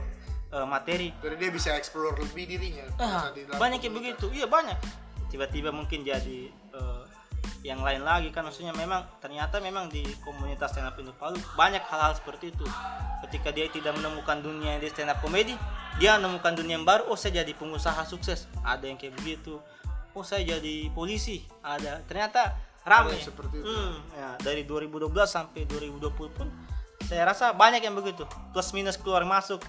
eh, 0.51 0.66
materi. 0.66 1.12
Jadi 1.21 1.37
dia 1.38 1.51
bisa 1.53 1.71
explore 1.77 2.16
lebih 2.18 2.49
dirinya. 2.49 2.85
Dalam 2.99 3.61
banyak 3.61 3.81
yang 3.85 3.95
begitu. 3.95 4.27
iya 4.33 4.47
banyak. 4.49 4.77
Tiba-tiba 5.31 5.71
mungkin 5.71 6.03
jadi 6.05 6.51
eh, 6.51 7.03
yang 7.62 7.81
lain 7.81 8.03
lagi 8.03 8.35
kan. 8.35 8.42
Maksudnya 8.42 8.75
memang 8.75 9.07
ternyata 9.23 9.62
memang 9.62 9.87
di 9.87 10.03
komunitas 10.27 10.75
stand 10.75 10.90
up 10.90 10.99
Indo 10.99 11.14
Palu 11.14 11.38
banyak 11.55 11.83
hal-hal 11.87 12.18
seperti 12.18 12.51
itu. 12.51 12.66
Ketika 13.23 13.55
dia 13.55 13.71
tidak 13.71 13.95
menemukan 13.95 14.42
dunia 14.42 14.83
di 14.83 14.90
stand 14.90 15.12
up 15.14 15.23
komedi 15.23 15.55
dia 16.01 16.16
menemukan 16.16 16.57
dunia 16.57 16.81
yang 16.81 16.88
baru 16.88 17.05
oh 17.12 17.18
saya 17.18 17.45
jadi 17.45 17.53
pengusaha 17.53 18.03
sukses. 18.09 18.49
Ada 18.64 18.88
yang 18.88 18.97
kayak 18.97 19.14
begitu. 19.21 19.61
Oh 20.16 20.25
saya 20.25 20.45
jadi 20.45 20.88
polisi. 20.92 21.45
Ada. 21.61 22.05
Ternyata 22.09 22.72
ramai 22.83 23.18
seperti 23.18 23.62
itu. 23.62 23.66
Hmm, 23.66 23.97
ya, 24.12 24.31
dari 24.38 24.62
2012 24.62 25.09
sampai 25.27 25.64
2020 25.64 26.11
pun 26.31 26.49
saya 27.03 27.29
rasa 27.29 27.53
banyak 27.53 27.83
yang 27.83 27.95
begitu. 27.95 28.25
Plus 28.51 28.71
minus 28.73 28.97
keluar 28.97 29.23
masuk. 29.23 29.62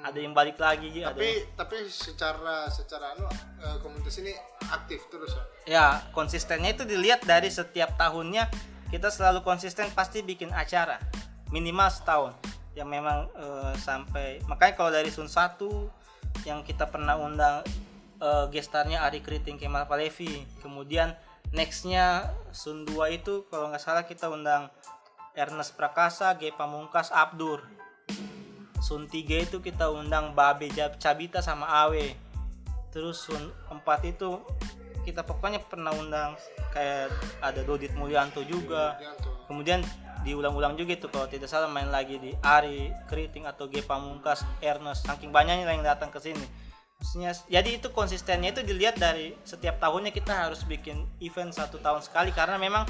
Hmm. 0.00 0.08
ada 0.08 0.16
yang 0.16 0.32
balik 0.32 0.56
lagi 0.56 1.04
ada 1.04 1.12
yang- 1.12 1.12
tapi 1.12 1.28
tapi 1.52 1.76
secara 1.92 2.64
secara 2.72 3.12
anu 3.12 3.28
eh, 3.60 3.76
komunitas 3.84 4.16
ini 4.24 4.32
aktif 4.72 5.04
terus 5.12 5.36
ya? 5.36 5.44
Ya 5.68 5.86
konsistennya 6.16 6.72
itu 6.72 6.88
dilihat 6.88 7.20
dari 7.28 7.52
setiap 7.52 8.00
tahunnya 8.00 8.48
kita 8.88 9.12
selalu 9.12 9.44
konsisten 9.44 9.92
pasti 9.92 10.24
bikin 10.24 10.56
acara. 10.56 10.96
Minimal 11.52 11.92
setahun. 11.92 12.32
Yang 12.72 12.88
memang 12.88 13.18
eh, 13.36 13.72
sampai 13.76 14.40
makanya 14.48 14.72
kalau 14.72 14.88
dari 14.88 15.12
Sun 15.12 15.28
1 15.28 15.68
yang 16.48 16.64
kita 16.64 16.88
pernah 16.88 17.20
undang 17.20 17.60
eh, 18.24 18.44
gestarnya 18.48 19.04
Ari 19.04 19.20
Kriting 19.20 19.60
Kemal 19.60 19.84
Palevi. 19.84 20.48
Kemudian 20.64 21.12
nextnya 21.50 22.30
Sun 22.50 22.86
2 22.86 23.18
itu 23.22 23.46
kalau 23.50 23.70
nggak 23.70 23.82
salah 23.82 24.04
kita 24.06 24.30
undang 24.30 24.70
Ernest 25.34 25.78
Prakasa, 25.78 26.34
G. 26.34 26.50
Pamungkas, 26.50 27.14
Abdur. 27.14 27.62
Sun 28.82 29.06
3 29.06 29.46
itu 29.46 29.62
kita 29.62 29.90
undang 29.92 30.34
Babe 30.34 30.70
Cabita 30.98 31.38
sama 31.44 31.68
Awe 31.86 32.30
terus 32.90 33.22
Sun 33.22 33.54
4 33.70 34.10
itu 34.10 34.42
kita 35.06 35.24
pokoknya 35.24 35.62
pernah 35.64 35.94
undang 35.96 36.36
kayak 36.74 37.08
ada 37.40 37.60
Dodit 37.64 37.94
Mulyanto 37.96 38.44
juga. 38.44 38.98
Kemudian 39.46 39.82
diulang-ulang 40.20 40.76
juga 40.76 40.92
itu 40.94 41.08
kalau 41.08 41.24
tidak 41.24 41.48
salah 41.48 41.70
main 41.70 41.88
lagi 41.88 42.20
di 42.20 42.36
Ari, 42.44 42.92
Keriting 43.08 43.48
atau 43.48 43.66
G. 43.72 43.80
Pamungkas, 43.80 44.44
Ernest. 44.60 45.08
Saking 45.08 45.32
banyaknya 45.32 45.64
yang 45.66 45.86
datang 45.86 46.12
ke 46.12 46.20
sini 46.20 46.69
maksudnya 47.00 47.32
jadi 47.48 47.70
itu 47.74 47.88
konsistennya 47.90 48.52
itu 48.52 48.60
dilihat 48.60 48.94
dari 48.94 49.32
setiap 49.42 49.80
tahunnya 49.80 50.12
kita 50.12 50.46
harus 50.46 50.62
bikin 50.62 51.08
event 51.18 51.50
satu 51.50 51.80
tahun 51.80 52.00
sekali 52.00 52.28
karena 52.30 52.54
memang 52.54 52.84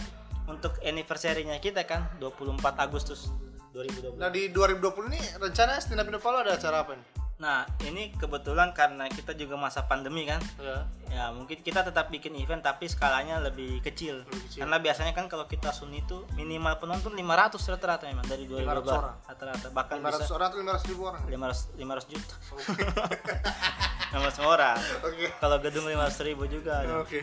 untuk 0.45 0.75
anniversary-nya 0.81 1.57
kita 1.57 1.83
kan 1.85 2.11
24 2.19 2.59
Agustus 2.77 3.31
2020 3.71 4.19
Nah 4.19 4.29
di 4.29 4.51
2020 4.51 4.83
ini 5.09 5.21
rencana 5.39 5.79
Stand 5.79 6.03
Up 6.03 6.07
Indo 6.07 6.19
Palu 6.19 6.43
ada 6.43 6.53
acara 6.53 6.83
apa 6.83 6.95
nih? 6.95 7.07
nah 7.41 7.65
ini 7.81 8.13
kebetulan 8.13 8.69
karena 8.71 9.09
kita 9.09 9.33
juga 9.33 9.57
masa 9.57 9.81
pandemi 9.81 10.29
kan 10.29 10.45
Ya. 10.61 10.85
ya 11.09 11.25
mungkin 11.33 11.57
kita 11.57 11.81
tetap 11.81 12.13
bikin 12.13 12.37
event 12.37 12.61
tapi 12.61 12.85
skalanya 12.85 13.41
lebih 13.41 13.81
kecil, 13.81 14.21
Lebih 14.23 14.41
kecil. 14.45 14.61
karena 14.61 14.77
biasanya 14.77 15.17
kan 15.17 15.25
kalau 15.25 15.49
kita 15.49 15.73
sun 15.73 15.89
itu 15.91 16.29
minimal 16.37 16.77
penonton 16.77 17.17
500 17.17 17.57
rata-rata 17.65 18.05
memang 18.05 18.29
dari 18.29 18.45
500 18.45 18.61
2012 18.85 18.93
orang. 18.93 19.17
rata-rata 19.25 19.67
bahkan 19.73 19.97
500 19.97 20.21
bisa 20.21 20.35
orang 20.37 20.49
atau 20.51 20.59
500 20.61 20.91
ribu 20.93 21.03
orang? 21.09 21.23
500 21.25 21.81
500 21.81 22.13
juta 22.13 22.35
500 24.11 24.43
orang 24.43 24.79
Oke. 25.07 25.27
kalau 25.39 25.57
gedung 25.63 25.87
500 25.87 26.27
ribu 26.29 26.45
juga 26.51 26.83
ada. 26.83 27.03
Oke. 27.03 27.23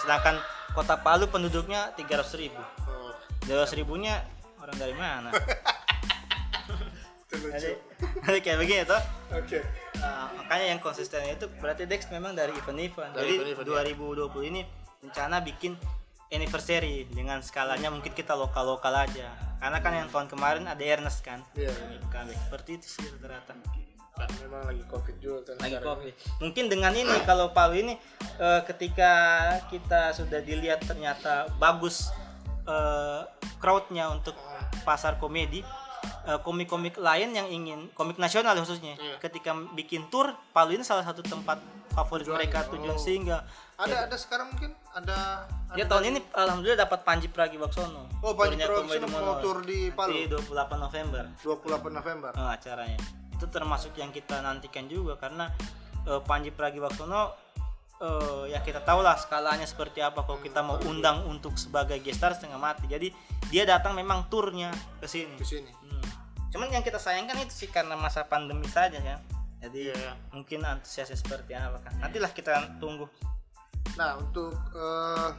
sedangkan 0.00 0.40
kota 0.72 0.96
Palu 1.00 1.28
penduduknya 1.28 1.92
300 1.96 2.40
ribu 2.40 2.62
Oh, 2.88 3.12
200 3.46 3.78
ribunya 3.78 4.24
orang 4.60 4.76
dari 4.80 4.94
mana 4.96 5.30
jadi, 7.34 7.76
jadi 8.24 8.38
kayak 8.40 8.58
begini 8.62 8.82
tuh 8.86 9.02
Oke. 9.34 9.58
Nah, 9.98 10.30
makanya 10.36 10.66
yang 10.76 10.80
konsisten 10.84 11.26
itu 11.26 11.50
berarti 11.58 11.88
Dex 11.90 12.06
memang 12.12 12.36
dari 12.38 12.54
event-event. 12.54 13.16
Dari 13.16 13.40
Jadi 13.40 13.56
event-event, 13.56 14.30
2020 14.30 14.50
ini 14.52 14.60
rencana 15.02 15.42
bikin 15.42 15.74
anniversary 16.30 17.06
dengan 17.10 17.42
skalanya 17.42 17.90
mungkin 17.90 18.14
kita 18.14 18.36
lokal-lokal 18.36 18.94
aja. 18.94 19.32
Karena 19.58 19.78
kan 19.80 19.92
yang 19.96 20.08
tahun 20.12 20.28
kemarin 20.28 20.64
ada 20.68 20.82
Ernest 20.82 21.24
kan. 21.24 21.40
Iya. 21.56 21.72
Kami 22.12 22.36
seperti 22.36 22.78
itu 22.78 22.86
sih 22.86 23.04
rata-rata. 23.16 23.56
Memang 24.14 24.62
lagi 24.64 24.84
covid 24.86 25.16
juga 25.18 25.38
kan. 25.44 25.56
Lagi 25.58 25.74
sekarang. 25.74 25.88
covid. 25.90 26.14
Mungkin 26.38 26.64
dengan 26.68 26.92
ini 26.92 27.14
kalau 27.22 27.50
Palu 27.50 27.74
ini 27.76 27.94
eh, 28.36 28.60
ketika 28.64 29.12
kita 29.66 30.12
sudah 30.12 30.38
dilihat 30.40 30.80
ternyata 30.80 31.50
bagus 31.56 32.14
eh, 32.62 33.20
crowdnya 33.58 34.08
untuk 34.08 34.38
pasar 34.82 35.16
komedi 35.16 35.66
eh, 36.22 36.38
komik-komik 36.40 36.94
lain 36.96 37.32
yang 37.32 37.48
ingin 37.48 37.90
komik 37.90 38.16
nasional 38.16 38.54
khususnya 38.54 38.94
Iya. 38.94 39.16
ketika 39.18 39.50
bikin 39.74 40.06
tour 40.08 40.30
Palu 40.50 40.72
ini 40.72 40.82
salah 40.82 41.02
satu 41.02 41.20
tempat 41.20 41.58
favorit 41.90 42.26
Tujuan, 42.26 42.38
mereka 42.38 42.66
oh. 42.66 42.70
tujuan 42.72 42.96
sehingga 42.96 43.46
Ada 43.74 44.06
ada 44.06 44.14
sekarang 44.14 44.50
mungkin 44.50 44.70
ada. 44.88 45.46
ada 45.66 45.74
ya 45.74 45.84
tahun 45.84 46.04
ini 46.08 46.18
alhamdulillah 46.30 46.80
dapat 46.80 47.02
Panji 47.02 47.26
Pragiwaksono 47.26 48.06
Oh, 48.20 48.34
Panji 48.34 48.54
Pragiwaksono 48.56 49.06
mau 49.08 49.38
tour 49.38 49.62
di 49.62 49.90
Palu? 49.90 50.10
Nanti 50.12 50.30
28 50.30 50.78
November 50.80 51.22
28 51.42 51.90
November. 51.92 52.30
eh, 52.32 52.50
acaranya 52.52 52.98
itu 53.44 53.52
termasuk 53.52 53.92
yang 54.00 54.08
kita 54.08 54.40
nantikan 54.40 54.88
juga 54.88 55.20
karena 55.20 55.52
eh, 56.08 56.20
Panji 56.24 56.48
Pragiwaksono 56.48 57.22
eh, 58.00 58.56
ya 58.56 58.64
kita 58.64 58.80
tahu 58.80 59.04
lah 59.04 59.20
skalanya 59.20 59.68
seperti 59.68 60.00
apa 60.00 60.24
kalau 60.24 60.40
kita 60.40 60.64
mau 60.64 60.80
undang 60.88 61.28
untuk 61.28 61.60
sebagai 61.60 62.00
gestar 62.00 62.32
setengah 62.32 62.56
mati 62.56 62.88
jadi 62.88 63.12
dia 63.52 63.68
datang 63.68 63.92
memang 63.92 64.26
turnya 64.32 64.72
ke 64.98 65.06
sini 65.06 65.36
Ke 65.36 65.44
sini. 65.44 65.68
Hmm. 65.68 66.02
cuman 66.48 66.72
yang 66.72 66.80
kita 66.80 66.96
sayangkan 66.96 67.44
itu 67.44 67.52
sih 67.52 67.68
karena 67.68 67.92
masa 68.00 68.24
pandemi 68.24 68.64
saja 68.66 68.96
ya 68.96 69.20
jadi 69.64 69.92
Iya. 69.96 70.12
mungkin 70.32 70.60
antusiasnya 70.64 71.16
seperti 71.16 71.56
apa 71.56 71.80
kan 71.84 72.00
nantilah 72.00 72.32
kita 72.32 72.80
tunggu 72.80 73.08
Nah, 73.94 74.18
untuk 74.18 74.54
eh, 74.74 75.30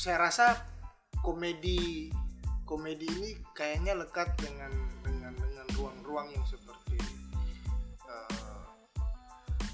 saya 0.00 0.16
rasa 0.16 0.64
komedi 1.20 2.08
komedi 2.64 3.04
ini 3.04 3.30
kayaknya 3.52 3.92
lekat 3.96 4.32
dengan 4.40 4.72
dengan 5.04 5.32
dengan 5.36 5.53
ruang-ruang 6.14 6.30
yang 6.30 6.46
seperti 6.46 6.98
eh, 8.06 8.62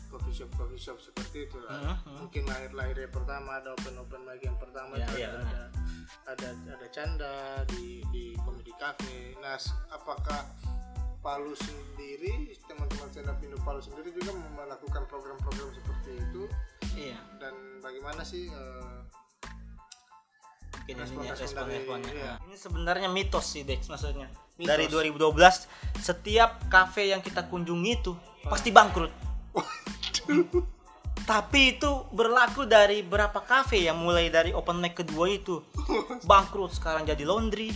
coffee 0.09 0.33
shop 0.33 0.49
coffee 0.57 0.81
shop 0.81 0.97
seperti 0.97 1.45
itu 1.45 1.61
lah. 1.61 2.01
Mhm. 2.01 2.17
Mungkin 2.25 2.43
lahir-lahirnya 2.49 3.09
pertama 3.13 3.61
ada 3.61 3.77
open 3.77 4.01
open 4.01 4.25
mic 4.25 4.41
yang 4.41 4.57
pertama 4.57 4.97
Iya, 4.97 5.05
itu 5.05 5.17
iya, 5.21 5.29
ada, 5.37 5.63
ada 6.33 6.49
ada 6.73 6.87
canda 6.89 7.35
di 7.69 8.01
di 8.09 8.33
komedi 8.41 8.73
cafe. 8.81 9.37
Nah, 9.45 9.61
apakah 9.93 10.49
Palu 11.21 11.53
sendiri 11.53 12.57
teman-teman 12.65 13.13
stand 13.13 13.29
up 13.29 13.37
Indo 13.45 13.61
Palu 13.61 13.85
sendiri 13.85 14.09
juga 14.09 14.33
melakukan 14.57 15.05
program-program 15.05 15.69
seperti 15.77 16.17
itu 16.17 16.49
iya 16.97 17.21
dan 17.37 17.53
bagaimana 17.85 18.25
sih 18.25 18.49
eh, 18.49 18.97
mungkin 20.81 20.97
Respon- 20.97 21.21
ininya 21.21 21.35
respon 21.35 21.45
dari- 21.63 21.77
respon-responnya. 21.77 22.13
iya. 22.13 22.33
Ini 22.43 22.57
sebenarnya 22.57 23.09
mitos 23.09 23.47
sih 23.47 23.63
Dex 23.63 23.87
maksudnya. 23.87 24.27
Mitos. 24.57 24.67
Dari 24.67 24.85
2012 24.87 25.69
setiap 25.97 26.51
kafe 26.67 27.09
yang 27.09 27.21
kita 27.21 27.45
kunjungi 27.45 27.93
itu 27.95 28.13
pasti 28.43 28.69
bangkrut. 28.69 29.13
Tapi 31.21 31.79
itu 31.79 31.87
berlaku 32.11 32.65
dari 32.65 33.01
berapa 33.01 33.39
kafe 33.39 33.79
yang 33.79 33.95
mulai 33.97 34.27
dari 34.29 34.51
open 34.51 34.81
mic 34.81 34.99
kedua 34.99 35.31
itu 35.31 35.63
bangkrut 36.25 36.73
sekarang 36.73 37.05
jadi 37.05 37.23
laundry. 37.23 37.71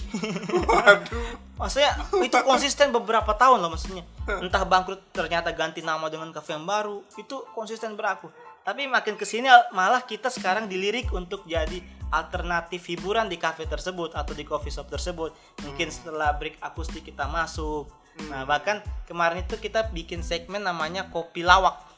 waduh 0.66 1.22
maksudnya 1.60 1.94
itu 2.18 2.34
konsisten 2.42 2.90
beberapa 2.90 3.30
tahun 3.32 3.62
loh 3.62 3.70
maksudnya. 3.70 4.02
Entah 4.26 4.64
bangkrut 4.64 5.12
ternyata 5.12 5.52
ganti 5.52 5.80
nama 5.80 6.08
dengan 6.08 6.32
kafe 6.32 6.52
yang 6.52 6.66
baru, 6.66 7.04
itu 7.14 7.46
konsisten 7.54 7.94
berlaku. 7.94 8.26
Tapi 8.64 8.88
makin 8.88 9.14
ke 9.14 9.22
sini 9.22 9.46
malah 9.70 10.02
kita 10.02 10.32
sekarang 10.32 10.66
dilirik 10.66 11.12
untuk 11.12 11.44
jadi 11.44 11.78
alternatif 12.10 12.84
hiburan 12.90 13.30
di 13.30 13.40
kafe 13.40 13.64
tersebut 13.64 14.12
atau 14.12 14.32
di 14.36 14.44
coffee 14.44 14.72
shop 14.72 14.90
tersebut. 14.90 15.32
Mungkin 15.64 15.88
setelah 15.88 16.36
break 16.36 16.60
akustik 16.60 17.06
kita 17.06 17.28
masuk. 17.28 17.88
Nah 18.30 18.46
bahkan 18.46 18.78
kemarin 19.08 19.42
itu 19.42 19.58
kita 19.58 19.90
bikin 19.90 20.22
segmen 20.22 20.62
namanya 20.62 21.10
kopi 21.10 21.42
lawak. 21.42 21.92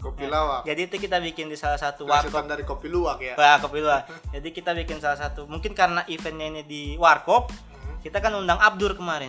kopi 0.00 0.24
lawak 0.24 0.64
Jadi 0.64 0.88
itu 0.88 0.96
kita 0.96 1.20
bikin 1.20 1.52
di 1.52 1.60
salah 1.60 1.76
satu 1.76 2.08
warkop 2.08 2.48
dari 2.48 2.64
kopi 2.64 2.88
luwak 2.88 3.20
ya 3.20 3.36
Wah, 3.36 3.60
kopi 3.60 3.84
luwak. 3.84 4.08
Jadi 4.34 4.48
kita 4.48 4.72
bikin 4.72 4.96
salah 4.96 5.20
satu, 5.20 5.44
mungkin 5.44 5.76
karena 5.76 6.00
eventnya 6.08 6.48
ini 6.48 6.62
di 6.64 6.82
Warkop, 6.96 7.52
kita 8.00 8.16
kan 8.24 8.32
undang 8.32 8.56
Abdur 8.56 8.96
kemarin. 8.96 9.28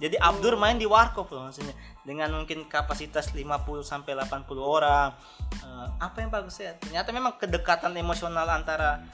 Jadi 0.00 0.16
Abdur 0.16 0.56
main 0.56 0.80
di 0.80 0.84
Warkop 0.88 1.28
loh 1.32 1.48
maksudnya. 1.48 1.76
Dengan 2.04 2.32
mungkin 2.32 2.64
kapasitas 2.68 3.32
50 3.36 3.84
sampai 3.84 4.16
80 4.16 4.44
orang. 4.60 5.12
Eh, 5.60 5.86
apa 6.00 6.16
yang 6.24 6.32
bagus 6.32 6.56
ya? 6.60 6.72
Ternyata 6.76 7.12
memang 7.12 7.36
kedekatan 7.36 7.92
emosional 7.96 8.48
antara 8.48 9.04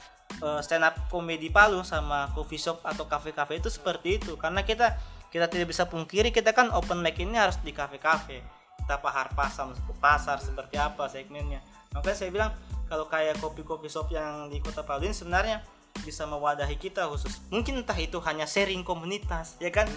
eh, 0.41 0.59
stand 0.63 0.85
up 0.85 0.95
comedy 1.09 1.49
Palu 1.49 1.81
sama 1.81 2.31
coffee 2.31 2.59
shop 2.61 2.83
atau 2.83 3.05
kafe-kafe 3.07 3.59
itu 3.59 3.69
seperti 3.71 4.21
itu. 4.21 4.35
Karena 4.35 4.63
kita 4.63 4.97
kita 5.27 5.51
tidak 5.51 5.67
bisa 5.69 5.83
pungkiri 5.85 6.31
kita 6.31 6.55
kan 6.55 6.71
open 6.71 7.03
mic 7.03 7.19
ini 7.19 7.35
harus 7.35 7.59
di 7.63 7.75
kafe-kafe. 7.75 8.41
Kita 8.77 9.03
pahar 9.03 9.35
pasar 9.35 9.73
pasar 9.99 10.39
seperti 10.39 10.79
apa 10.79 11.11
segmennya. 11.11 11.59
Makanya 11.91 12.17
saya 12.17 12.31
bilang 12.31 12.51
kalau 12.87 13.05
kayak 13.11 13.35
kopi-kopi 13.43 13.91
shop 13.91 14.07
yang 14.11 14.47
di 14.47 14.63
Kota 14.63 14.83
Palu 14.87 15.11
ini 15.11 15.15
sebenarnya 15.15 15.59
bisa 16.03 16.23
mewadahi 16.23 16.77
kita 16.77 17.09
khusus. 17.09 17.41
Mungkin 17.49 17.83
entah 17.83 17.97
itu 17.97 18.21
hanya 18.23 18.45
sharing 18.45 18.85
komunitas, 18.85 19.57
ya 19.57 19.73
kan? 19.73 19.89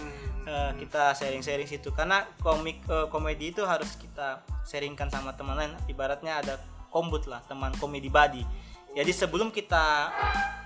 Eh, 0.43 0.71
kita 0.81 1.13
sharing-sharing 1.13 1.69
situ 1.69 1.93
karena 1.93 2.25
komik 2.41 2.81
eh, 2.89 3.07
komedi 3.07 3.53
itu 3.53 3.63
harus 3.63 3.93
kita 3.95 4.41
sharingkan 4.65 5.07
sama 5.13 5.37
teman 5.37 5.55
lain. 5.55 5.71
Ibaratnya 5.85 6.41
ada 6.41 6.57
kombut 6.89 7.29
lah, 7.29 7.39
teman 7.47 7.71
komedi 7.77 8.09
body. 8.09 8.43
Jadi 8.91 9.11
sebelum 9.15 9.49
kita 9.49 10.11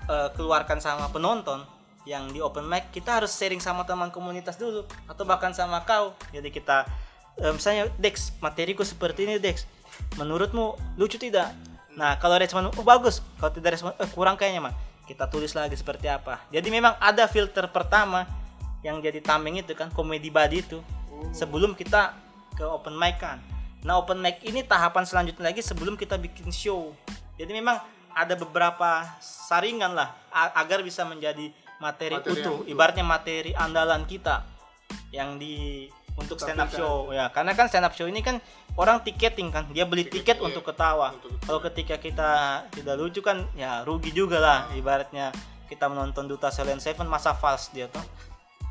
eh, 0.10 0.30
keluarkan 0.34 0.82
sama 0.82 1.10
penonton 1.14 1.62
yang 2.06 2.30
di 2.30 2.42
open 2.42 2.66
mic, 2.70 2.94
kita 2.94 3.22
harus 3.22 3.34
sharing 3.34 3.62
sama 3.62 3.82
teman 3.86 4.14
komunitas 4.14 4.58
dulu 4.58 4.86
atau 5.10 5.24
bahkan 5.26 5.54
sama 5.54 5.82
kau. 5.86 6.14
Jadi 6.34 6.50
kita 6.50 6.86
eh, 7.42 7.54
misalnya 7.54 7.90
Dex, 7.98 8.34
materiku 8.42 8.82
seperti 8.86 9.30
ini 9.30 9.38
Dex. 9.38 9.70
Menurutmu 10.18 10.98
lucu 10.98 11.18
tidak? 11.22 11.54
Nah, 11.96 12.20
kalau 12.20 12.36
respon 12.36 12.68
oh 12.68 12.86
bagus, 12.86 13.24
kalau 13.40 13.52
tidak 13.54 13.78
respon 13.78 13.94
eh, 13.98 14.10
kurang 14.12 14.36
kayaknya 14.36 14.72
mah. 14.72 14.76
Kita 15.06 15.30
tulis 15.30 15.54
lagi 15.54 15.78
seperti 15.78 16.10
apa. 16.10 16.42
Jadi 16.50 16.74
memang 16.74 16.98
ada 16.98 17.30
filter 17.30 17.70
pertama 17.70 18.26
yang 18.82 18.98
jadi 19.02 19.22
tameng 19.22 19.62
itu 19.62 19.78
kan 19.78 19.94
komedi 19.94 20.34
body 20.34 20.66
itu 20.66 20.82
sebelum 21.30 21.78
kita 21.78 22.18
ke 22.58 22.66
open 22.66 22.98
mic 22.98 23.22
kan. 23.22 23.38
Nah, 23.86 24.02
open 24.02 24.18
mic 24.18 24.42
ini 24.42 24.66
tahapan 24.66 25.06
selanjutnya 25.06 25.54
lagi 25.54 25.62
sebelum 25.62 25.94
kita 25.94 26.18
bikin 26.18 26.50
show. 26.50 26.90
Jadi 27.38 27.54
memang 27.54 27.78
ada 28.16 28.34
beberapa 28.40 29.04
saringan 29.20 29.92
lah 29.92 30.16
agar 30.56 30.80
bisa 30.82 31.04
menjadi 31.04 31.52
materi, 31.84 32.16
Materi 32.16 32.40
utuh, 32.40 32.64
utuh. 32.64 32.72
ibaratnya 32.72 33.04
materi 33.04 33.52
andalan 33.52 34.08
kita 34.08 34.48
yang 35.12 35.36
di 35.36 35.88
untuk 36.16 36.40
stand 36.40 36.64
up 36.64 36.72
show. 36.72 37.12
Ya 37.12 37.28
karena 37.30 37.52
kan 37.52 37.68
stand 37.68 37.84
up 37.84 37.94
show 37.94 38.08
ini 38.08 38.24
kan 38.24 38.40
orang 38.80 39.04
tiketing 39.04 39.52
kan. 39.52 39.68
Dia 39.76 39.84
beli 39.84 40.08
tiket 40.08 40.40
iya. 40.40 40.46
untuk 40.48 40.64
ketawa. 40.64 41.12
kalau 41.44 41.60
ketika 41.60 42.00
kita 42.00 42.64
tidak 42.72 42.96
lucu 42.96 43.20
kan 43.20 43.44
ya 43.60 43.84
rugi 43.84 44.16
juga 44.16 44.40
lah. 44.40 44.60
Ibaratnya 44.72 45.36
kita 45.68 45.92
menonton 45.92 46.32
Duta 46.32 46.50
Silent 46.50 46.80
Seven 46.80 47.08
masa 47.08 47.36
false 47.36 47.72
dia 47.76 47.92
tuh. 47.92 48.04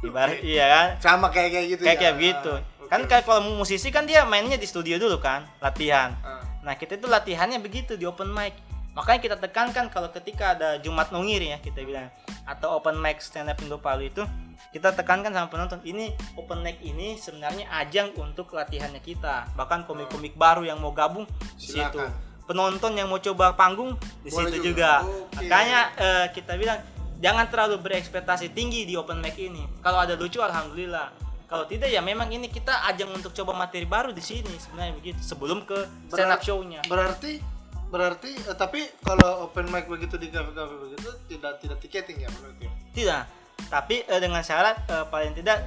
Ibarat 0.05 0.41
iya 0.41 0.65
kan? 0.69 0.87
Sama 1.01 1.29
kayak 1.29 1.51
kayak 1.53 1.67
gitu 1.77 1.83
kayak 1.85 1.97
ya. 1.97 2.03
kayak 2.03 2.17
gitu. 2.21 2.55
Kan 2.89 3.01
kayak 3.09 3.25
kalau 3.29 3.41
musisi 3.57 3.89
kan 3.93 4.05
dia 4.09 4.25
mainnya 4.25 4.57
di 4.57 4.69
studio 4.69 4.97
dulu 4.97 5.21
kan 5.21 5.45
latihan. 5.61 6.17
Ah. 6.25 6.41
nah 6.65 6.73
kita 6.81 6.97
itu 6.97 7.05
latihannya 7.05 7.61
begitu 7.61 7.93
di 8.01 8.09
open 8.09 8.33
mic 8.33 8.57
makanya 8.95 9.21
kita 9.21 9.37
tekankan 9.37 9.91
kalau 9.91 10.09
ketika 10.15 10.55
ada 10.55 10.79
Jumat 10.79 11.11
Nungir 11.11 11.43
ya 11.43 11.59
kita 11.59 11.83
bilang 11.83 12.09
atau 12.47 12.79
open 12.79 12.97
mic 13.03 13.19
stand 13.19 13.51
up 13.51 13.59
Indo 13.59 13.83
Palu 13.83 14.07
itu 14.07 14.23
kita 14.71 14.91
tekankan 14.95 15.31
sama 15.31 15.49
penonton 15.51 15.81
ini 15.87 16.11
open 16.35 16.63
mic 16.63 16.83
ini 16.83 17.19
sebenarnya 17.19 17.67
ajang 17.79 18.15
untuk 18.19 18.55
latihannya 18.55 18.99
kita 19.03 19.51
bahkan 19.59 19.87
komik-komik 19.87 20.35
baru 20.35 20.67
yang 20.67 20.79
mau 20.83 20.91
gabung 20.91 21.27
di 21.59 21.79
situ. 21.79 21.99
Penonton 22.45 22.93
yang 22.93 23.09
mau 23.09 23.17
coba 23.23 23.57
panggung 23.57 23.97
di 24.21 24.29
situ 24.29 24.61
juga. 24.61 25.01
juga, 25.01 25.09
Oke. 25.33 25.49
makanya 25.49 25.81
eh, 25.97 26.27
kita 26.37 26.61
bilang 26.61 26.77
jangan 27.23 27.49
terlalu 27.49 27.81
berekspektasi 27.81 28.53
tinggi 28.53 28.85
di 28.85 29.01
open 29.01 29.23
mic 29.25 29.39
ini. 29.41 29.65
Kalau 29.81 30.03
ada 30.05 30.13
lucu 30.13 30.45
alhamdulillah. 30.45 31.25
Kalau 31.49 31.65
tidak 31.71 31.89
ya 31.89 32.03
memang 32.03 32.29
ini 32.35 32.51
kita 32.51 32.85
ajang 32.91 33.15
untuk 33.15 33.31
coba 33.31 33.55
materi 33.55 33.87
baru 33.87 34.11
di 34.11 34.21
sini 34.21 34.51
sebenarnya 34.59 34.93
begitu 34.97 35.21
sebelum 35.23 35.63
ke 35.65 35.87
stand 36.11 36.35
up 36.35 36.43
show-nya. 36.43 36.83
Berarti 36.85 37.54
berarti 37.95 38.35
eh, 38.35 38.57
tapi 38.59 38.83
kalau 39.07 39.47
open 39.47 39.71
mic 39.71 39.87
begitu 39.87 40.19
di 40.19 40.27
kafe-kafe 40.35 40.75
begitu 40.83 41.11
tidak 41.31 41.63
tidak 41.63 41.79
tiketing 41.79 42.27
ya 42.27 42.31
berarti. 42.35 42.67
tidak. 42.91 43.23
Tapi 43.71 44.03
eh, 44.03 44.19
dengan 44.19 44.43
syarat 44.43 44.83
eh, 44.91 45.07
paling 45.07 45.39
tidak 45.39 45.63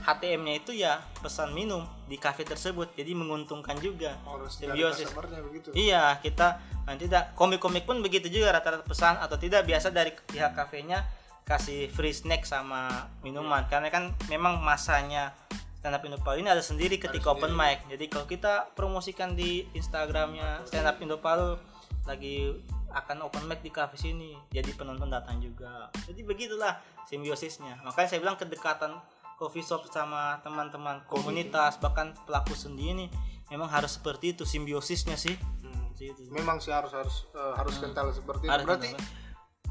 HTM-nya 0.00 0.54
itu 0.56 0.72
ya 0.72 1.04
pesan 1.20 1.52
minum 1.52 1.84
di 2.08 2.16
kafe 2.16 2.48
tersebut. 2.48 2.96
Jadi 2.96 3.12
menguntungkan 3.12 3.76
juga. 3.76 4.16
Harus 4.24 4.56
simbiosis. 4.56 5.12
begitu. 5.12 5.68
Iya, 5.76 6.16
kita 6.24 6.56
paling 6.88 7.00
tidak 7.04 7.36
komik-komik 7.36 7.84
pun 7.84 8.00
begitu 8.00 8.32
juga 8.32 8.56
rata-rata 8.56 8.88
pesan 8.88 9.20
atau 9.20 9.36
tidak 9.36 9.68
biasa 9.68 9.92
dari 9.92 10.16
pihak 10.16 10.56
kafenya 10.56 11.04
kasih 11.44 11.92
free 11.92 12.16
snack 12.16 12.48
sama 12.48 13.12
minuman. 13.20 13.68
Karena 13.68 13.92
kan 13.92 14.16
memang 14.32 14.64
masanya 14.64 15.36
stand 15.80 15.96
up 15.96 16.04
Indo 16.04 16.20
Palu 16.20 16.44
ini 16.44 16.52
ada 16.52 16.60
sendiri 16.60 17.00
ketika 17.00 17.32
open 17.32 17.56
mic. 17.56 17.88
Jadi 17.88 18.04
kalau 18.06 18.28
kita 18.28 18.68
promosikan 18.76 19.32
di 19.32 19.64
Instagramnya 19.72 20.68
stand 20.68 20.84
up 20.84 21.00
Indo 21.00 21.16
Palu 21.18 21.56
lagi 22.04 22.52
akan 22.90 23.22
open 23.24 23.46
mic 23.46 23.62
di 23.62 23.70
kafe 23.70 23.94
sini, 23.96 24.34
jadi 24.50 24.66
penonton 24.74 25.08
datang 25.08 25.38
juga. 25.38 25.88
Jadi 26.04 26.20
begitulah 26.20 26.76
simbiosisnya. 27.06 27.80
Makanya 27.86 28.08
saya 28.12 28.20
bilang 28.20 28.36
kedekatan 28.36 28.98
coffee 29.38 29.64
shop 29.64 29.88
sama 29.88 30.36
teman-teman 30.44 31.00
komunitas 31.08 31.80
bahkan 31.80 32.12
pelaku 32.28 32.52
sendiri 32.52 33.08
memang 33.48 33.72
harus 33.72 33.96
seperti 33.96 34.36
itu 34.36 34.44
simbiosisnya 34.44 35.16
sih. 35.16 35.32
Hmm. 35.64 35.96
Gitu. 35.96 36.28
Memang 36.28 36.60
sih 36.60 36.72
harus 36.72 36.92
harus 36.92 37.24
eh, 37.32 37.54
harus 37.56 37.80
kental 37.80 38.12
seperti 38.12 38.48
itu. 38.48 38.52
Harus 38.52 38.66
Berarti 38.68 38.90
kental. 38.92 39.06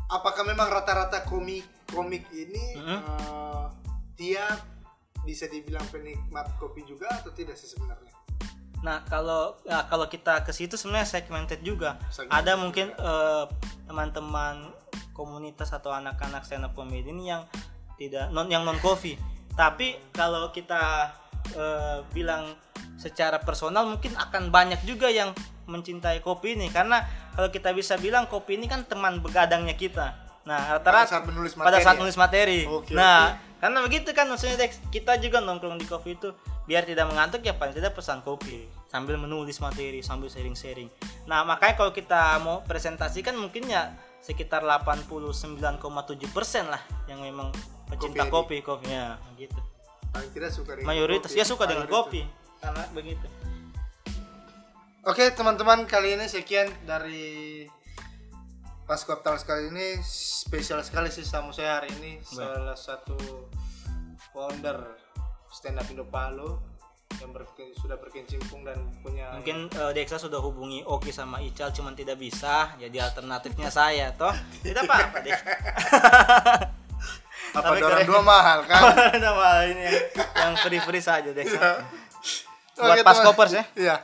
apakah 0.10 0.44
memang 0.48 0.68
rata-rata 0.74 1.22
komik 1.28 1.66
komik 1.86 2.26
ini 2.34 2.66
Mhm. 2.82 2.98
eh, 2.98 3.66
dia 4.16 4.46
bisa 5.28 5.46
dibilang 5.48 5.84
penikmat 5.92 6.56
kopi 6.58 6.84
juga 6.88 7.10
atau 7.12 7.32
tidak 7.36 7.56
sih 7.60 7.68
sebenarnya? 7.68 8.12
Nah 8.80 9.04
kalau 9.08 9.60
ya, 9.68 9.84
kalau 9.92 10.08
kita 10.08 10.44
ke 10.48 10.56
situ 10.56 10.80
sebenarnya 10.80 11.08
segmented 11.08 11.60
juga. 11.64 12.00
Segmented 12.12 12.36
Ada 12.36 12.54
mungkin 12.56 12.88
eh, 12.96 13.46
teman-teman 13.88 14.72
komunitas 15.12 15.76
atau 15.76 15.92
anak-anak 15.92 16.48
stand 16.48 16.64
up 16.64 16.72
comedy 16.72 17.12
ini 17.12 17.36
yang 17.36 17.44
tidak 18.00 18.32
non 18.32 18.48
yang 18.48 18.64
non 18.64 18.80
coffee. 18.80 19.20
Tapi 19.60 20.00
kalau 20.16 20.52
kita 20.56 21.12
eh, 21.56 22.00
bilang 22.16 22.56
secara 23.00 23.40
personal 23.40 23.88
mungkin 23.88 24.16
akan 24.16 24.52
banyak 24.52 24.84
juga 24.84 25.08
yang 25.12 25.32
mencintai 25.70 26.20
kopi 26.26 26.58
ini 26.58 26.68
karena 26.74 27.06
kalau 27.38 27.54
kita 27.54 27.72
bisa 27.72 27.96
bilang 28.02 28.26
kopi 28.26 28.58
ini 28.58 28.66
kan 28.66 28.88
teman 28.88 29.20
begadangnya 29.20 29.76
kita. 29.76 30.29
Nah 30.50 30.58
Pada 30.66 30.74
rata-rata 30.82 31.10
saat 31.14 31.26
menulis 31.30 31.54
materi. 31.54 31.68
pada 31.70 31.78
saat 31.86 31.96
ya? 31.96 32.02
nulis 32.02 32.18
materi. 32.18 32.60
Oke, 32.66 32.92
nah, 32.98 33.38
karena 33.62 33.78
begitu 33.86 34.10
kan 34.18 34.26
maksudnya 34.26 34.58
Dex, 34.58 34.82
kita 34.90 35.22
juga 35.22 35.38
nongkrong 35.46 35.78
di 35.78 35.86
kopi 35.86 36.18
itu 36.18 36.34
biar 36.66 36.90
tidak 36.90 37.06
mengantuk 37.06 37.46
ya 37.46 37.54
paling 37.54 37.78
tidak 37.78 37.94
pesan 37.94 38.26
kopi 38.26 38.66
sambil 38.90 39.22
menulis 39.22 39.62
materi 39.62 40.02
sambil 40.02 40.26
sharing-sharing. 40.26 40.90
Nah, 41.30 41.46
makanya 41.46 41.78
kalau 41.78 41.94
kita 41.94 42.42
mau 42.42 42.66
presentasikan 42.66 43.38
mungkin 43.38 43.70
ya 43.70 43.94
sekitar 44.20 44.66
89,7% 44.66 45.78
lah 46.66 46.82
yang 47.06 47.22
memang 47.22 47.54
pecinta 47.86 48.26
Kopi 48.26 48.62
kopi 48.62 48.66
kopinya 48.66 49.18
gitu. 49.38 49.58
Paling 50.10 50.32
tidak 50.34 50.52
suka 50.54 50.72
dengan 50.78 50.90
Mayoritas 50.90 51.30
kopi. 51.30 51.40
ya 51.40 51.46
suka 51.46 51.64
dengan 51.70 51.86
kopi 51.86 52.22
karena 52.58 52.84
begitu. 52.94 53.28
Oke 55.06 55.32
teman-teman 55.34 55.88
kali 55.88 56.20
ini 56.20 56.26
sekian 56.28 56.70
dari 56.84 57.66
pas 58.90 59.06
Talks 59.06 59.46
kali 59.46 59.70
ini 59.70 60.02
spesial 60.02 60.82
sekali 60.82 61.14
sih 61.14 61.22
tamu 61.22 61.54
saya 61.54 61.78
hari 61.78 61.94
ini 62.02 62.18
salah 62.26 62.74
satu 62.74 63.14
founder 64.34 64.98
stand 65.54 65.78
up 65.78 65.86
Indo 65.94 66.10
Palu 66.10 66.58
yang 67.22 67.30
berke- 67.30 67.70
sudah 67.78 68.02
berkecimpung 68.02 68.66
dan 68.66 68.82
punya 69.06 69.30
Mungkin 69.38 69.70
eh, 69.70 69.92
Dexa 69.94 70.18
sudah 70.18 70.42
hubungi 70.42 70.82
Oki 70.82 71.14
sama 71.14 71.38
Ical 71.38 71.70
cuman 71.70 71.94
tidak 71.94 72.18
bisa, 72.18 72.74
jadi 72.82 73.06
alternatifnya 73.06 73.70
saya 73.70 74.10
toh. 74.14 74.34
Tidak 74.66 74.82
apa-apa, 74.82 75.18
Dex. 75.22 75.38
apa 77.50 77.66
Tapi 77.66 77.82
orang 77.82 78.02
keren. 78.02 78.10
dua 78.10 78.22
mahal 78.26 78.60
kan 78.66 78.82
Nama 79.26 79.70
ini 79.70 79.82
yang, 79.86 79.98
yang 80.34 80.54
free-free 80.66 81.02
saja 81.02 81.30
Dex. 81.30 81.50
Buat 82.74 82.98
Oke, 82.98 83.02
pas 83.06 83.20
kopers 83.22 83.54
ya. 83.54 83.64
Iya. 83.78 83.96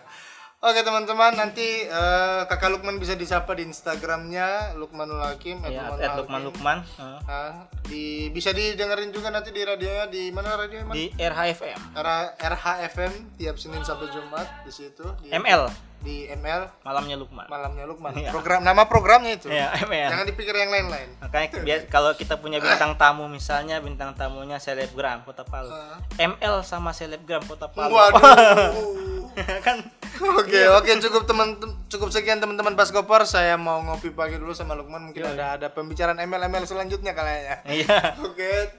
Oke 0.66 0.82
teman-teman 0.82 1.38
nanti 1.38 1.86
eh, 1.86 2.42
kakak 2.50 2.74
Lukman 2.74 2.98
bisa 2.98 3.14
disapa 3.14 3.54
di 3.54 3.70
Instagramnya 3.70 4.74
Lukmanul 4.74 5.22
Hakim 5.22 5.62
Ya, 5.62 5.94
Lukmanul 5.94 6.02
at. 6.02 6.18
Lukman 6.18 6.42
Lukman 6.42 6.78
eh, 6.82 7.20
Ah, 7.30 7.70
di 7.86 8.34
bisa 8.34 8.50
didengerin 8.50 9.14
juga 9.14 9.30
nanti 9.30 9.54
di 9.54 9.62
radionya 9.62 10.10
di 10.10 10.34
mana 10.34 10.58
radio 10.58 10.82
di 10.90 11.14
RHFM 11.14 11.94
Era 11.94 12.34
RHFM 12.34 13.38
tiap 13.38 13.62
Senin 13.62 13.86
sampai 13.86 14.10
Jumat 14.10 14.66
di 14.66 14.74
situ 14.74 15.06
di, 15.22 15.30
ML 15.30 15.70
di 16.02 16.26
ML 16.34 16.82
malamnya 16.82 17.18
Lukman. 17.18 17.46
malamnya 17.46 17.86
Lukman. 17.86 18.14
Iya. 18.14 18.30
Program 18.30 18.62
nama 18.62 18.86
programnya 18.86 19.42
itu. 19.42 19.50
Ya, 19.50 19.74
ML. 19.86 20.14
Jangan 20.14 20.26
dipikir 20.30 20.54
yang 20.54 20.70
lain-lain. 20.70 21.10
Makanya 21.18 21.66
biar 21.66 21.80
kalau 21.90 22.14
kita 22.14 22.38
punya 22.38 22.62
bintang 22.62 22.94
tamu 22.94 23.26
misalnya 23.26 23.82
bintang 23.82 24.14
tamunya 24.14 24.62
selebgram 24.62 25.26
Kota 25.26 25.42
Palu. 25.42 25.74
Ah. 25.74 25.98
ML 26.18 26.62
sama 26.62 26.94
selebgram 26.94 27.42
Kota 27.50 27.74
Palu. 27.74 27.90
Waduh. 27.90 29.06
kan 29.66 29.84
Oke, 30.16 30.62
oke 30.72 30.92
cukup 31.02 31.24
teman 31.26 31.60
cukup 31.86 32.10
sekian 32.10 32.40
teman-teman 32.40 32.74
pas 32.74 32.88
koper 32.88 33.24
saya 33.24 33.56
mau 33.56 33.82
ngopi 33.82 34.10
pagi 34.10 34.36
dulu 34.36 34.52
sama 34.52 34.72
Lukman 34.74 35.12
mungkin 35.12 35.22
Iya. 35.22 35.34
ada 35.34 35.46
ada 35.56 35.68
pembicaraan 35.70 36.16
ML 36.18 36.48
ML 36.48 36.64
selanjutnya 36.64 37.12
kayaknya. 37.12 37.56
iya. 37.68 38.16
Oke. 38.22 38.72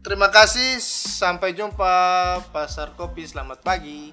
Terima 0.00 0.28
kasih 0.28 0.76
sampai 1.16 1.56
jumpa 1.56 1.88
Pasar 2.52 2.92
Kopi 2.92 3.24
selamat 3.24 3.64
pagi. 3.64 4.12